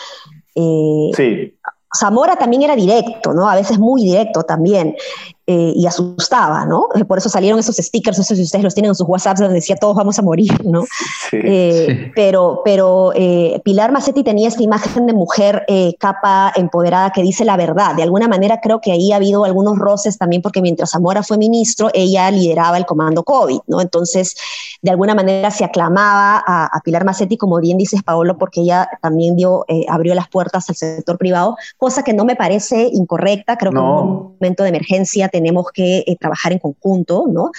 Eh, 0.55 1.11
sí. 1.15 1.55
Zamora 1.95 2.35
también 2.35 2.63
era 2.63 2.75
directo, 2.75 3.33
¿no? 3.33 3.47
A 3.47 3.55
veces 3.55 3.77
muy 3.77 4.01
directo 4.03 4.41
también. 4.43 4.95
Eh, 5.51 5.73
y 5.75 5.87
asustaba, 5.87 6.63
¿no? 6.67 6.89
Eh, 6.93 7.03
por 7.05 7.17
eso 7.17 7.27
salieron 7.27 7.57
esos 7.57 7.75
stickers, 7.77 8.19
no 8.19 8.23
sé 8.23 8.35
si 8.35 8.43
ustedes 8.43 8.63
los 8.63 8.75
tienen 8.75 8.89
en 8.89 8.95
sus 8.95 9.07
WhatsApps, 9.09 9.39
donde 9.39 9.55
decía 9.55 9.75
todos 9.77 9.95
vamos 9.95 10.19
a 10.19 10.21
morir, 10.21 10.51
¿no? 10.63 10.85
Eh, 11.31 12.11
pero 12.13 12.61
pero 12.63 13.11
Pilar 13.63 13.91
Macetti 13.91 14.23
tenía 14.23 14.47
esta 14.47 14.61
imagen 14.61 15.07
de 15.07 15.13
mujer 15.13 15.65
capa, 15.97 16.53
empoderada, 16.55 17.09
que 17.09 17.23
dice 17.23 17.45
la 17.45 17.57
verdad. 17.57 17.95
De 17.95 18.03
alguna 18.03 18.27
manera 18.27 18.59
creo 18.61 18.79
que 18.79 18.91
ahí 18.91 19.11
ha 19.11 19.15
habido 19.15 19.43
algunos 19.43 19.79
roces 19.79 20.19
también, 20.19 20.43
porque 20.43 20.61
mientras 20.61 20.91
Zamora 20.91 21.23
fue 21.23 21.39
ministro, 21.39 21.89
ella 21.95 22.29
lideraba 22.29 22.77
el 22.77 22.85
comando 22.85 23.23
COVID, 23.23 23.61
¿no? 23.65 23.81
Entonces, 23.81 24.35
de 24.83 24.91
alguna 24.91 25.15
manera 25.15 25.49
se 25.49 25.65
aclamaba 25.65 26.43
a, 26.45 26.79
Pilar 26.83 27.05
Macetti, 27.05 27.37
como 27.37 27.59
bien 27.59 27.79
dices, 27.79 28.03
Paolo, 28.03 28.37
porque 28.37 28.61
ella 28.61 28.87
también 29.01 29.35
dio, 29.35 29.65
abrió 29.87 30.13
las 30.13 30.29
puertas 30.29 30.69
al 30.69 30.75
sector 30.75 31.17
privado, 31.17 31.57
cosa 31.77 32.03
que 32.03 32.13
no 32.13 32.23
me 32.23 32.35
parece 32.35 32.87
incorrecta, 32.93 33.57
creo 33.57 33.71
que 33.71 33.79
en 33.79 33.83
un 33.83 34.35
momento 34.39 34.61
de 34.61 34.69
emergencia 34.69 35.27
tenemos 35.39 35.67
que 35.73 36.03
eh, 36.05 36.17
trabajar 36.19 36.51
en 36.51 36.59
conjunto, 36.59 37.25
¿no? 37.31 37.51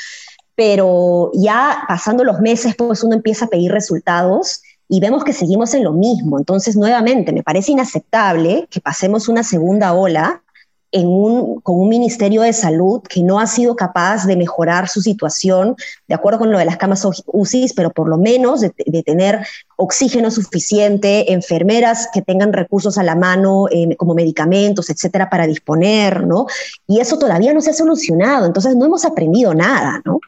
Pero 0.55 1.31
ya 1.33 1.85
pasando 1.88 2.25
los 2.25 2.40
meses, 2.40 2.75
pues 2.77 3.03
uno 3.03 3.14
empieza 3.14 3.47
a 3.47 3.49
pedir 3.49 3.73
resultados 3.73 4.61
y 4.87 5.01
vemos 5.01 5.25
que 5.25 5.33
seguimos 5.33 5.73
en 5.73 5.85
lo 5.85 5.93
mismo. 5.93 6.38
Entonces, 6.38 6.77
nuevamente, 6.77 7.33
me 7.33 7.43
parece 7.43 7.73
inaceptable 7.73 8.69
que 8.71 8.81
pasemos 8.81 9.29
una 9.29 9.43
segunda 9.43 9.95
ola 9.95 10.43
con 10.92 11.79
un 11.81 11.88
Ministerio 11.88 12.42
de 12.42 12.53
Salud 12.53 13.03
que 13.03 13.22
no 13.22 13.38
ha 13.38 13.46
sido 13.46 13.76
capaz 13.76 14.26
de 14.26 14.37
mejorar 14.37 14.88
su 14.88 15.00
situación, 15.00 15.76
de 16.09 16.14
acuerdo 16.14 16.40
con 16.40 16.50
lo 16.50 16.59
de 16.59 16.64
las 16.64 16.79
camas 16.79 17.07
UCI, 17.26 17.72
pero 17.76 17.90
por 17.90 18.09
lo 18.09 18.18
menos 18.18 18.61
de, 18.61 18.70
tener 19.05 19.46
oxígeno 19.76 20.31
suficiente, 20.31 21.33
enfermeras 21.33 22.09
que 22.12 22.22
tengan 22.22 22.53
recursos 22.53 22.98
a 22.98 23.05
la 23.05 23.14
mano 23.14 23.66
eh, 23.70 23.94
como 23.96 24.14
medicamentos, 24.14 24.90
etcétera, 24.90 25.31
para 25.31 25.46
disponer, 25.46 26.26
¿no? 26.26 26.46
Y 26.87 27.00
eso 27.00 27.18
todavía 27.18 27.55
no 27.55 27.61
se 27.61 27.70
ha 27.70 27.74
solucionado, 27.74 28.46
entonces 28.46 28.74
no 28.74 28.87
hemos 28.87 29.05
aprendido 29.05 29.55
nada, 29.55 30.03
¿no? 30.05 30.18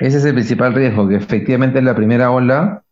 Ese 0.00 0.18
es 0.18 0.24
el 0.24 0.34
principal 0.34 0.74
riesgo, 0.74 1.08
que 1.08 1.16
efectivamente 1.16 1.78
en 1.78 1.84
la 1.84 1.94
primera 1.94 2.30
ola 2.30 2.82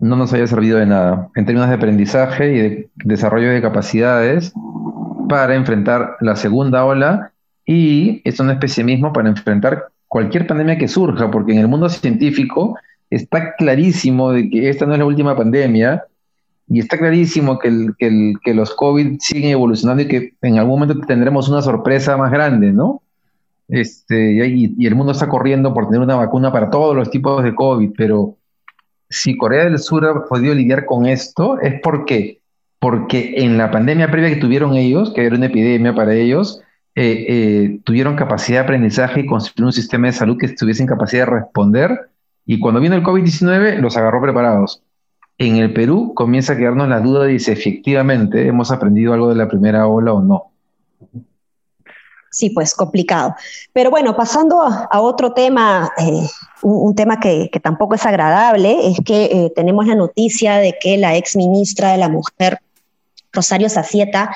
no 0.00 0.16
nos 0.16 0.32
haya 0.32 0.46
servido 0.46 0.78
de 0.78 0.86
nada 0.86 1.28
en 1.34 1.44
términos 1.44 1.68
de 1.68 1.74
aprendizaje 1.74 2.52
y 2.52 2.58
de 2.58 2.90
desarrollo 2.96 3.50
de 3.50 3.60
capacidades 3.60 4.52
para 5.28 5.54
enfrentar 5.54 6.16
la 6.20 6.36
segunda 6.36 6.84
ola 6.84 7.32
y 7.64 8.22
es 8.24 8.40
un 8.40 8.50
especie 8.50 8.82
mismo 8.82 9.12
para 9.12 9.28
enfrentar 9.28 9.88
cualquier 10.08 10.46
pandemia 10.46 10.78
que 10.78 10.88
surja, 10.88 11.30
porque 11.30 11.52
en 11.52 11.58
el 11.58 11.68
mundo 11.68 11.88
científico 11.88 12.78
está 13.10 13.54
clarísimo 13.56 14.32
de 14.32 14.48
que 14.50 14.68
esta 14.68 14.86
no 14.86 14.94
es 14.94 14.98
la 14.98 15.04
última 15.04 15.36
pandemia 15.36 16.04
y 16.68 16.80
está 16.80 16.98
clarísimo 16.98 17.58
que, 17.58 17.92
que, 17.98 18.54
los 18.54 18.74
COVID 18.74 19.18
siguen 19.20 19.50
evolucionando 19.50 20.02
y 20.02 20.08
que 20.08 20.34
en 20.42 20.58
algún 20.58 20.80
momento 20.80 21.06
tendremos 21.06 21.48
una 21.48 21.62
sorpresa 21.62 22.16
más 22.16 22.30
grande, 22.30 22.72
¿no? 22.72 23.02
Este, 23.68 24.46
y, 24.46 24.74
y, 24.76 24.86
el 24.86 24.94
mundo 24.94 25.12
está 25.12 25.28
corriendo 25.28 25.72
por 25.72 25.86
tener 25.86 26.00
una 26.00 26.16
vacuna 26.16 26.52
para 26.52 26.70
todos 26.70 26.94
los 26.94 27.10
tipos 27.10 27.42
de 27.42 27.54
COVID, 27.54 27.90
pero 27.96 28.36
si 29.08 29.36
Corea 29.36 29.64
del 29.64 29.78
Sur 29.78 30.04
ha 30.04 30.24
podido 30.24 30.54
lidiar 30.54 30.84
con 30.84 31.06
esto 31.06 31.58
es 31.60 31.80
porque 31.82 32.40
porque 32.78 33.34
en 33.38 33.58
la 33.58 33.70
pandemia 33.70 34.10
previa 34.10 34.30
que 34.30 34.40
tuvieron 34.40 34.74
ellos, 34.74 35.12
que 35.12 35.26
era 35.26 35.36
una 35.36 35.46
epidemia 35.46 35.94
para 35.94 36.14
ellos, 36.14 36.62
eh, 37.00 37.26
eh, 37.28 37.80
tuvieron 37.84 38.16
capacidad 38.16 38.58
de 38.58 38.64
aprendizaje 38.64 39.20
y 39.20 39.26
construir 39.26 39.66
un 39.66 39.72
sistema 39.72 40.08
de 40.08 40.12
salud 40.12 40.36
que 40.36 40.46
estuviese 40.46 40.82
en 40.82 40.88
capacidad 40.88 41.26
de 41.26 41.32
responder. 41.32 42.10
Y 42.44 42.58
cuando 42.58 42.80
vino 42.80 42.96
el 42.96 43.04
COVID-19, 43.04 43.78
los 43.78 43.96
agarró 43.96 44.20
preparados. 44.20 44.82
En 45.38 45.56
el 45.56 45.72
Perú 45.72 46.12
comienza 46.14 46.54
a 46.54 46.56
quedarnos 46.56 46.88
la 46.88 46.98
duda 46.98 47.24
de 47.24 47.38
si 47.38 47.52
efectivamente 47.52 48.48
hemos 48.48 48.72
aprendido 48.72 49.12
algo 49.12 49.28
de 49.28 49.36
la 49.36 49.48
primera 49.48 49.86
ola 49.86 50.12
o 50.12 50.22
no. 50.22 50.50
Sí, 52.32 52.50
pues 52.50 52.74
complicado. 52.74 53.34
Pero 53.72 53.90
bueno, 53.90 54.16
pasando 54.16 54.60
a, 54.62 55.00
otro 55.00 55.32
tema, 55.32 55.90
eh, 55.98 56.26
un, 56.62 56.96
tema 56.96 57.20
que, 57.20 57.48
tampoco 57.62 57.94
es 57.94 58.04
agradable, 58.06 58.88
es 58.88 58.98
que 59.04 59.52
tenemos 59.54 59.86
la 59.86 59.94
noticia 59.94 60.56
de 60.56 60.74
que 60.80 60.96
la 60.96 61.16
ex 61.16 61.36
ministra 61.36 61.92
de 61.92 61.98
la 61.98 62.08
Mujer, 62.08 62.58
Rosario 63.32 63.68
Sacieta 63.68 64.30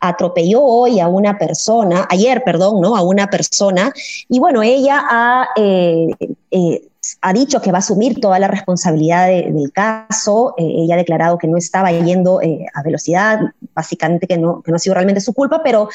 atropelló 0.00 0.62
hoy 0.62 1.00
a 1.00 1.08
una 1.08 1.38
persona, 1.38 2.06
ayer, 2.08 2.42
perdón, 2.44 2.80
¿no? 2.80 2.96
A 2.96 3.02
una 3.02 3.28
persona, 3.28 3.92
y 4.28 4.38
bueno, 4.38 4.62
ella 4.62 5.04
ha, 5.08 5.48
eh, 5.56 6.08
eh, 6.50 6.88
ha 7.20 7.32
dicho 7.32 7.60
que 7.60 7.72
va 7.72 7.78
a 7.78 7.80
asumir 7.80 8.20
toda 8.20 8.38
la 8.38 8.48
responsabilidad 8.48 9.28
del 9.28 9.72
caso, 9.72 10.54
eh, 10.56 10.64
ella 10.64 10.94
ha 10.94 10.98
declarado 10.98 11.38
que 11.38 11.48
no 11.48 11.56
estaba 11.56 11.90
yendo 11.90 12.40
a 12.74 12.82
velocidad, 12.82 13.40
básicamente 13.74 14.26
que 14.26 14.38
no, 14.38 14.62
que 14.62 14.70
no 14.70 14.76
ha 14.76 14.80
sido 14.80 14.94
realmente 14.94 15.20
su 15.20 15.32
culpa, 15.32 15.62
pero 15.62 15.88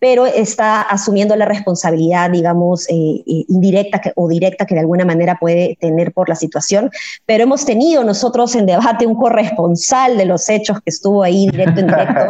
pero 0.00 0.26
está 0.26 0.80
asumiendo 0.80 1.36
la 1.36 1.44
responsabilidad, 1.44 2.30
digamos, 2.30 2.88
eh, 2.88 3.22
eh, 3.26 3.44
indirecta 3.48 4.00
o 4.16 4.28
directa 4.28 4.66
que 4.66 4.74
de 4.74 4.80
alguna 4.80 5.04
manera 5.04 5.36
puede 5.38 5.76
tener 5.78 6.12
por 6.12 6.28
la 6.28 6.34
situación. 6.34 6.90
Pero 7.26 7.44
hemos 7.44 7.64
tenido 7.64 8.02
nosotros 8.02 8.56
en 8.56 8.66
debate 8.66 9.06
un 9.06 9.14
corresponsal 9.14 10.16
de 10.16 10.24
los 10.24 10.48
hechos 10.48 10.78
que 10.80 10.90
estuvo 10.90 11.22
ahí 11.22 11.48
directo 11.48 11.80
en 11.80 11.86
directo, 11.86 12.20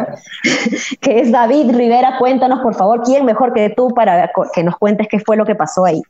que 1.01 1.21
es 1.21 1.31
David 1.31 1.71
Rivera. 1.71 2.17
Cuéntanos, 2.19 2.59
por 2.59 2.75
favor, 2.75 3.01
quién 3.03 3.25
mejor 3.25 3.53
que 3.53 3.69
tú 3.69 3.89
para 3.95 4.29
que 4.53 4.63
nos 4.63 4.77
cuentes 4.77 5.07
qué 5.09 5.19
fue 5.19 5.37
lo 5.37 5.45
que 5.45 5.55
pasó 5.55 5.85
ahí. 5.85 6.01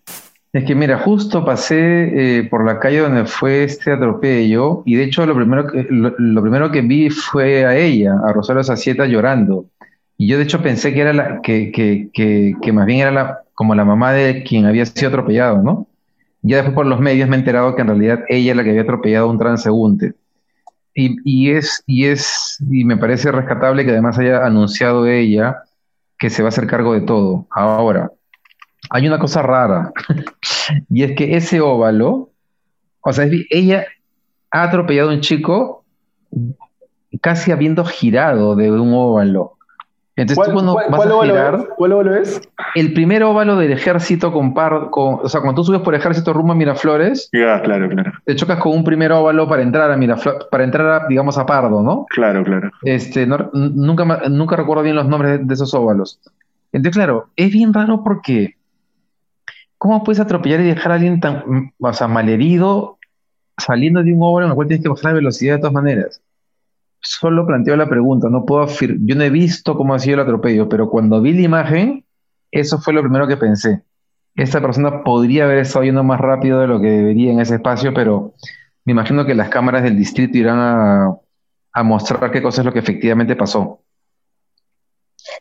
Es 0.53 0.65
que 0.65 0.75
mira, 0.75 0.97
justo 0.97 1.45
pasé 1.45 2.39
eh, 2.39 2.43
por 2.43 2.65
la 2.65 2.77
calle 2.77 2.99
donde 2.99 3.25
fue 3.25 3.63
este 3.63 3.93
atropello 3.93 4.83
y 4.85 4.95
de 4.95 5.05
hecho 5.05 5.25
lo 5.25 5.33
primero 5.33 5.65
que, 5.65 5.87
lo, 5.89 6.41
primero 6.41 6.69
que 6.71 6.81
vi 6.81 7.09
fue 7.09 7.65
a 7.65 7.77
ella, 7.77 8.15
a 8.25 8.33
Rosario 8.33 8.61
Sacieta 8.61 9.05
llorando. 9.05 9.65
Y 10.21 10.27
yo 10.27 10.37
de 10.37 10.43
hecho 10.43 10.61
pensé 10.61 10.93
que 10.93 11.01
era 11.01 11.41
que, 11.41 11.71
que, 11.71 12.11
que, 12.13 12.53
que 12.61 12.71
más 12.71 12.85
bien 12.85 12.99
era 12.99 13.09
la, 13.09 13.41
como 13.55 13.73
la 13.73 13.83
mamá 13.83 14.13
de 14.13 14.43
quien 14.43 14.67
había 14.67 14.85
sido 14.85 15.07
atropellado, 15.07 15.63
¿no? 15.63 15.87
Ya 16.43 16.57
después 16.57 16.75
por 16.75 16.85
los 16.85 16.99
medios 16.99 17.27
me 17.27 17.37
he 17.37 17.39
enterado 17.39 17.75
que 17.75 17.81
en 17.81 17.87
realidad 17.87 18.19
ella 18.29 18.51
es 18.51 18.55
la 18.55 18.63
que 18.63 18.69
había 18.69 18.83
atropellado 18.83 19.25
a 19.25 19.31
un 19.31 19.39
transeúnte. 19.39 20.13
Y, 20.93 21.15
y, 21.25 21.49
es, 21.53 21.83
y 21.87 22.05
es, 22.05 22.59
y 22.69 22.83
me 22.83 22.97
parece 22.97 23.31
rescatable 23.31 23.83
que 23.83 23.89
además 23.89 24.19
haya 24.19 24.45
anunciado 24.45 25.07
ella 25.07 25.63
que 26.19 26.29
se 26.29 26.43
va 26.43 26.49
a 26.49 26.53
hacer 26.53 26.67
cargo 26.67 26.93
de 26.93 27.01
todo. 27.01 27.47
Ahora, 27.49 28.11
hay 28.91 29.07
una 29.07 29.17
cosa 29.17 29.41
rara, 29.41 29.91
y 30.91 31.01
es 31.01 31.13
que 31.13 31.35
ese 31.35 31.61
óvalo, 31.61 32.29
o 33.01 33.11
sea, 33.11 33.27
ella 33.49 33.87
ha 34.51 34.61
atropellado 34.61 35.09
a 35.09 35.15
un 35.15 35.21
chico 35.21 35.83
casi 37.21 37.51
habiendo 37.51 37.83
girado 37.85 38.55
de 38.55 38.69
un 38.69 38.93
óvalo. 38.93 39.57
Entonces 40.21 40.45
tú 40.45 40.53
cuando 40.53 40.75
vas 40.75 41.05
a 41.05 41.25
girar, 41.25 41.55
es? 41.55 41.65
¿Cuál 41.75 41.91
óvalo 41.93 42.15
es? 42.15 42.41
El 42.75 42.93
primer 42.93 43.23
óvalo 43.23 43.55
del 43.55 43.71
ejército 43.71 44.31
con 44.31 44.53
par, 44.53 44.89
con, 44.91 45.19
o 45.23 45.29
sea, 45.29 45.41
cuando 45.41 45.61
tú 45.61 45.65
subes 45.65 45.81
por 45.81 45.95
ejército 45.95 46.33
rumbo 46.33 46.53
a 46.53 46.55
Miraflores, 46.55 47.29
ya, 47.33 47.61
claro, 47.61 47.89
claro. 47.89 48.11
Te 48.25 48.35
chocas 48.35 48.59
con 48.59 48.73
un 48.73 48.83
primer 48.83 49.11
óvalo 49.11 49.47
para 49.47 49.61
entrar 49.61 49.91
a 49.91 49.97
Miraflores, 49.97 50.45
para 50.45 50.63
entrar 50.63 51.07
digamos, 51.07 51.37
a 51.37 51.45
Pardo, 51.45 51.81
¿no? 51.81 52.05
Claro, 52.09 52.43
claro. 52.43 52.71
Este, 52.83 53.25
nunca, 53.25 54.05
nunca 54.29 54.55
recuerdo 54.55 54.83
bien 54.83 54.95
los 54.95 55.07
nombres 55.07 55.45
de 55.45 55.53
esos 55.53 55.73
óvalos. 55.73 56.19
Entonces, 56.71 56.95
claro, 56.95 57.27
es 57.35 57.51
bien 57.51 57.73
raro 57.73 58.03
porque 58.03 58.55
¿Cómo 59.81 60.03
puedes 60.03 60.19
atropellar 60.19 60.59
y 60.59 60.65
dejar 60.65 60.91
a 60.91 60.95
alguien 60.95 61.19
tan, 61.19 61.73
o 61.79 61.93
sea, 61.93 62.07
malherido 62.07 62.99
saliendo 63.57 64.03
de 64.03 64.13
un 64.13 64.21
óvalo 64.21 64.45
en 64.45 64.51
el 64.51 64.55
cual 64.55 64.67
tienes 64.67 64.83
que 64.83 64.89
bajar 64.89 65.05
la 65.05 65.13
velocidad 65.13 65.55
de 65.55 65.59
todas 65.59 65.73
maneras? 65.73 66.21
Solo 67.01 67.47
planteo 67.47 67.75
la 67.75 67.89
pregunta, 67.89 68.29
no 68.29 68.45
puedo 68.45 68.67
yo 68.67 69.15
no 69.15 69.23
he 69.23 69.29
visto 69.29 69.75
cómo 69.75 69.95
ha 69.95 69.99
sido 69.99 70.15
el 70.15 70.21
atropello, 70.21 70.69
pero 70.69 70.89
cuando 70.89 71.19
vi 71.19 71.33
la 71.33 71.41
imagen, 71.41 72.05
eso 72.51 72.79
fue 72.79 72.93
lo 72.93 73.01
primero 73.01 73.27
que 73.27 73.37
pensé. 73.37 73.81
Esta 74.35 74.61
persona 74.61 75.03
podría 75.03 75.45
haber 75.45 75.59
estado 75.59 75.83
yendo 75.83 76.03
más 76.03 76.19
rápido 76.19 76.59
de 76.59 76.67
lo 76.67 76.79
que 76.79 76.89
debería 76.89 77.31
en 77.31 77.39
ese 77.39 77.55
espacio, 77.55 77.93
pero 77.93 78.33
me 78.85 78.91
imagino 78.91 79.25
que 79.25 79.35
las 79.35 79.49
cámaras 79.49 79.83
del 79.83 79.97
distrito 79.97 80.37
irán 80.37 80.59
a, 80.59 81.17
a 81.73 81.83
mostrar 81.83 82.31
qué 82.31 82.41
cosa 82.41 82.61
es 82.61 82.65
lo 82.65 82.73
que 82.73 82.79
efectivamente 82.79 83.35
pasó. 83.35 83.81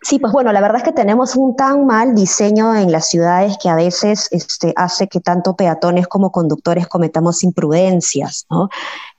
Sí, 0.02 0.18
pues 0.18 0.32
bueno, 0.32 0.52
la 0.52 0.60
verdad 0.60 0.78
es 0.78 0.82
que 0.82 0.92
tenemos 0.92 1.36
un 1.36 1.56
tan 1.56 1.86
mal 1.86 2.14
diseño 2.14 2.74
en 2.74 2.92
las 2.92 3.08
ciudades 3.08 3.56
que 3.60 3.68
a 3.68 3.74
veces 3.74 4.28
este, 4.30 4.72
hace 4.76 5.08
que 5.08 5.20
tanto 5.20 5.56
peatones 5.56 6.06
como 6.06 6.30
conductores 6.30 6.86
cometamos 6.86 7.42
imprudencias, 7.44 8.46
¿no? 8.50 8.68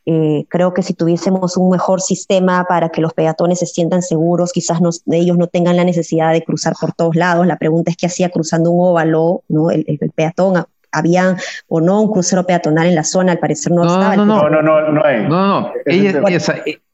Eh, 0.05 0.45
creo 0.49 0.73
que 0.73 0.81
si 0.81 0.95
tuviésemos 0.95 1.57
un 1.57 1.69
mejor 1.69 2.01
sistema 2.01 2.65
para 2.67 2.89
que 2.89 3.01
los 3.01 3.13
peatones 3.13 3.59
se 3.59 3.67
sientan 3.67 4.01
seguros, 4.01 4.51
quizás 4.51 4.79
ellos 5.11 5.37
no 5.37 5.47
tengan 5.47 5.77
la 5.77 5.83
necesidad 5.83 6.33
de 6.33 6.43
cruzar 6.43 6.73
por 6.79 6.93
todos 6.93 7.15
lados. 7.15 7.45
La 7.45 7.57
pregunta 7.57 7.91
es 7.91 7.97
qué 7.97 8.07
hacía 8.07 8.29
cruzando 8.29 8.71
un 8.71 8.89
óvalo, 8.89 9.43
¿no? 9.47 9.69
El, 9.69 9.85
peatón 10.15 10.65
había 10.91 11.37
o 11.67 11.79
no 11.79 12.01
un 12.01 12.11
crucero 12.11 12.45
peatonal 12.45 12.87
en 12.87 12.95
la 12.95 13.03
zona, 13.03 13.33
al 13.33 13.39
parecer 13.39 13.71
no, 13.71 13.83
estaba. 13.83 14.15
No, 14.15 14.25
no, 14.25 14.49
no, 14.49 14.61
no, 14.61 14.91
no, 14.91 15.05
hay. 15.05 15.27
No, 15.27 15.61
no, 15.61 15.73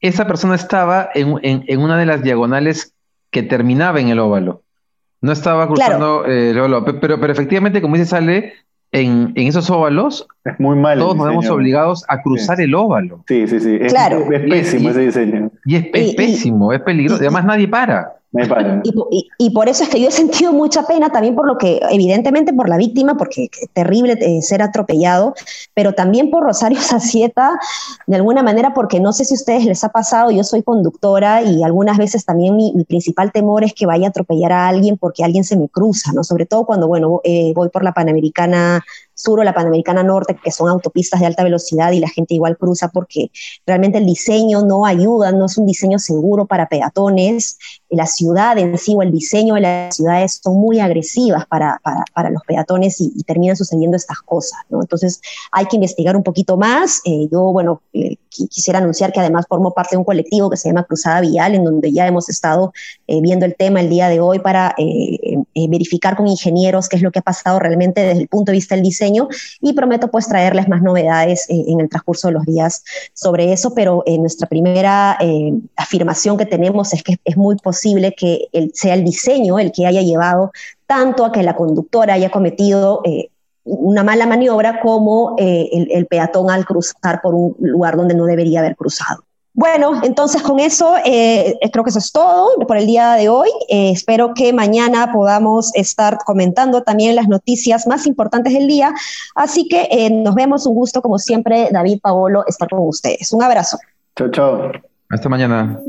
esa, 0.00 0.26
persona 0.26 0.54
estaba 0.54 1.08
en, 1.14 1.38
en, 1.42 1.80
una 1.80 1.96
de 1.98 2.06
las 2.06 2.22
diagonales 2.22 2.94
que 3.30 3.42
terminaba 3.42 4.00
en 4.00 4.08
el 4.08 4.18
óvalo. 4.18 4.62
No 5.20 5.32
estaba 5.32 5.66
cruzando 5.66 6.26
eh, 6.26 6.50
el 6.50 6.58
óvalo. 6.58 6.84
Pero, 6.84 7.18
pero 7.18 7.32
efectivamente, 7.32 7.80
como 7.80 7.96
dice, 7.96 8.10
sale 8.10 8.52
en, 8.92 9.32
en, 9.34 9.46
esos 9.46 9.68
óvalos, 9.70 10.26
es 10.44 10.58
muy 10.58 10.76
mal 10.76 10.98
todos 10.98 11.16
nos 11.16 11.28
vemos 11.28 11.50
obligados 11.50 12.04
a 12.08 12.22
cruzar 12.22 12.60
el 12.60 12.74
óvalo. 12.74 13.22
Sí, 13.28 13.46
sí, 13.46 13.60
sí. 13.60 13.78
Es, 13.80 13.92
claro. 13.92 14.30
es, 14.32 14.40
pésimo 14.48 14.90
ese 14.90 15.00
diseño. 15.00 15.50
Y 15.64 15.76
es, 15.76 16.14
pésimo, 16.14 16.72
es 16.72 16.80
peligroso. 16.80 17.20
además, 17.20 17.44
nadie 17.44 17.68
para. 17.68 18.17
Y, 19.38 19.50
por 19.50 19.68
eso 19.68 19.84
es 19.84 19.88
que 19.88 20.00
yo 20.00 20.08
he 20.08 20.12
sentido 20.12 20.52
mucha 20.52 20.82
pena 20.86 21.10
también 21.10 21.34
por 21.34 21.46
lo 21.46 21.56
que, 21.56 21.80
evidentemente 21.90 22.52
por 22.52 22.68
la 22.68 22.76
víctima, 22.76 23.16
porque 23.16 23.48
es 23.50 23.68
terrible 23.72 24.18
eh, 24.20 24.42
ser 24.42 24.60
atropellado, 24.60 25.34
pero 25.72 25.94
también 25.94 26.30
por 26.30 26.42
Rosario 26.42 26.78
Sacieta, 26.80 27.58
de 28.06 28.16
alguna 28.16 28.42
manera, 28.42 28.74
porque 28.74 29.00
no 29.00 29.12
sé 29.14 29.24
si 29.24 29.34
a 29.34 29.36
ustedes 29.36 29.64
les 29.64 29.82
ha 29.82 29.88
pasado, 29.88 30.30
yo 30.30 30.44
soy 30.44 30.62
conductora 30.62 31.42
y 31.42 31.62
algunas 31.62 31.96
veces 31.96 32.26
también 32.26 32.56
mi, 32.56 32.72
principal 32.86 33.32
temor 33.32 33.64
es 33.64 33.72
que 33.72 33.86
vaya 33.86 34.06
a 34.06 34.10
atropellar 34.10 34.52
a 34.52 34.68
alguien 34.68 34.98
porque 34.98 35.24
alguien 35.24 35.44
se 35.44 35.56
me 35.56 35.68
cruza, 35.68 36.12
¿no? 36.12 36.22
Sobre 36.22 36.46
todo 36.46 36.64
cuando, 36.64 36.86
bueno, 36.86 37.20
eh, 37.24 37.52
voy 37.54 37.70
por 37.70 37.82
la 37.82 37.92
Panamericana 37.92 38.84
Sur 39.18 39.40
o 39.40 39.44
la 39.44 39.52
Panamericana 39.52 40.04
Norte, 40.04 40.38
que 40.42 40.52
son 40.52 40.68
autopistas 40.68 41.18
de 41.18 41.26
alta 41.26 41.42
velocidad 41.42 41.90
y 41.90 41.98
la 41.98 42.08
gente 42.08 42.34
igual 42.34 42.56
cruza 42.56 42.88
porque 42.88 43.32
realmente 43.66 43.98
el 43.98 44.06
diseño 44.06 44.62
no 44.62 44.86
ayuda, 44.86 45.32
no 45.32 45.46
es 45.46 45.58
un 45.58 45.66
diseño 45.66 45.98
seguro 45.98 46.46
para 46.46 46.68
peatones. 46.68 47.58
La 47.90 48.06
ciudad 48.06 48.56
en 48.58 48.78
sí 48.78 48.94
o 48.94 49.02
el 49.02 49.10
diseño 49.10 49.54
de 49.54 49.62
las 49.62 49.96
ciudades 49.96 50.40
son 50.40 50.54
muy 50.60 50.78
agresivas 50.78 51.46
para, 51.46 51.80
para, 52.14 52.30
los 52.30 52.42
peatones 52.46 53.00
y, 53.00 53.10
terminan 53.24 53.56
sucediendo 53.56 53.96
estas 53.96 54.20
cosas. 54.20 54.60
¿no? 54.68 54.80
Entonces 54.80 55.20
hay 55.50 55.66
que 55.66 55.74
investigar 55.74 56.14
un 56.14 56.22
poquito 56.22 56.56
más. 56.56 57.00
Eh, 57.04 57.28
yo, 57.32 57.52
bueno, 57.52 57.82
eh, 57.92 58.18
quisiera 58.28 58.78
anunciar 58.78 59.12
que 59.12 59.18
además 59.18 59.46
formo 59.48 59.74
parte 59.74 59.96
de 59.96 59.98
un 59.98 60.04
colectivo 60.04 60.48
que 60.48 60.56
se 60.56 60.68
llama 60.68 60.84
Cruzada 60.84 61.22
Vial, 61.22 61.56
en 61.56 61.64
donde 61.64 61.92
ya 61.92 62.06
hemos 62.06 62.28
estado 62.28 62.72
eh, 63.08 63.20
viendo 63.20 63.46
el 63.46 63.56
tema 63.56 63.80
el 63.80 63.90
día 63.90 64.08
de 64.08 64.20
hoy 64.20 64.38
para 64.38 64.76
verificar 65.54 66.16
con 66.16 66.28
ingenieros 66.28 66.88
qué 66.88 66.96
es 66.96 67.02
lo 67.02 67.10
que 67.10 67.18
ha 67.18 67.22
pasado 67.22 67.58
realmente 67.58 68.00
desde 68.00 68.22
el 68.22 68.28
punto 68.28 68.52
de 68.52 68.56
vista 68.56 68.76
del 68.76 68.84
diseño 68.84 69.07
y 69.60 69.72
prometo 69.72 70.08
pues 70.08 70.28
traerles 70.28 70.68
más 70.68 70.82
novedades 70.82 71.48
eh, 71.48 71.64
en 71.68 71.80
el 71.80 71.88
transcurso 71.88 72.28
de 72.28 72.34
los 72.34 72.44
días 72.44 72.84
sobre 73.12 73.52
eso, 73.52 73.74
pero 73.74 74.02
eh, 74.06 74.18
nuestra 74.18 74.48
primera 74.48 75.16
eh, 75.20 75.52
afirmación 75.76 76.36
que 76.36 76.46
tenemos 76.46 76.92
es 76.92 77.02
que 77.02 77.16
es 77.24 77.36
muy 77.36 77.56
posible 77.56 78.14
que 78.16 78.48
sea 78.72 78.94
el 78.94 79.04
diseño 79.04 79.58
el 79.58 79.72
que 79.72 79.86
haya 79.86 80.02
llevado 80.02 80.52
tanto 80.86 81.24
a 81.24 81.32
que 81.32 81.42
la 81.42 81.56
conductora 81.56 82.14
haya 82.14 82.30
cometido 82.30 83.02
una 83.64 84.02
mala 84.02 84.26
maniobra 84.26 84.80
como 84.80 85.36
el, 85.38 86.06
peatón 86.06 86.50
al 86.50 86.64
cruzar 86.64 87.20
por 87.22 87.34
un 87.34 87.56
lugar 87.60 87.96
donde 87.96 88.14
no 88.14 88.24
debería 88.24 88.60
haber 88.60 88.76
cruzado. 88.76 89.27
Bueno, 89.58 90.00
entonces 90.04 90.40
con 90.40 90.60
eso 90.60 90.94
eh, 91.04 91.58
creo 91.72 91.82
que 91.82 91.90
eso 91.90 91.98
es 91.98 92.12
todo 92.12 92.64
por 92.64 92.76
el 92.76 92.86
día 92.86 93.14
de 93.14 93.28
hoy. 93.28 93.48
Eh, 93.68 93.90
espero 93.90 94.32
que 94.32 94.52
mañana 94.52 95.10
podamos 95.12 95.74
estar 95.74 96.18
comentando 96.24 96.84
también 96.84 97.16
las 97.16 97.26
noticias 97.26 97.84
más 97.88 98.06
importantes 98.06 98.52
del 98.52 98.68
día. 98.68 98.94
Así 99.34 99.66
que 99.66 99.88
eh, 99.90 100.10
nos 100.10 100.36
vemos. 100.36 100.64
Un 100.64 100.76
gusto, 100.76 101.02
como 101.02 101.18
siempre, 101.18 101.70
David 101.72 101.98
Paolo, 102.00 102.44
estar 102.46 102.68
con 102.68 102.86
ustedes. 102.86 103.32
Un 103.32 103.42
abrazo. 103.42 103.78
Chao, 104.14 104.30
chao. 104.30 104.70
Hasta 105.10 105.28
mañana. 105.28 105.80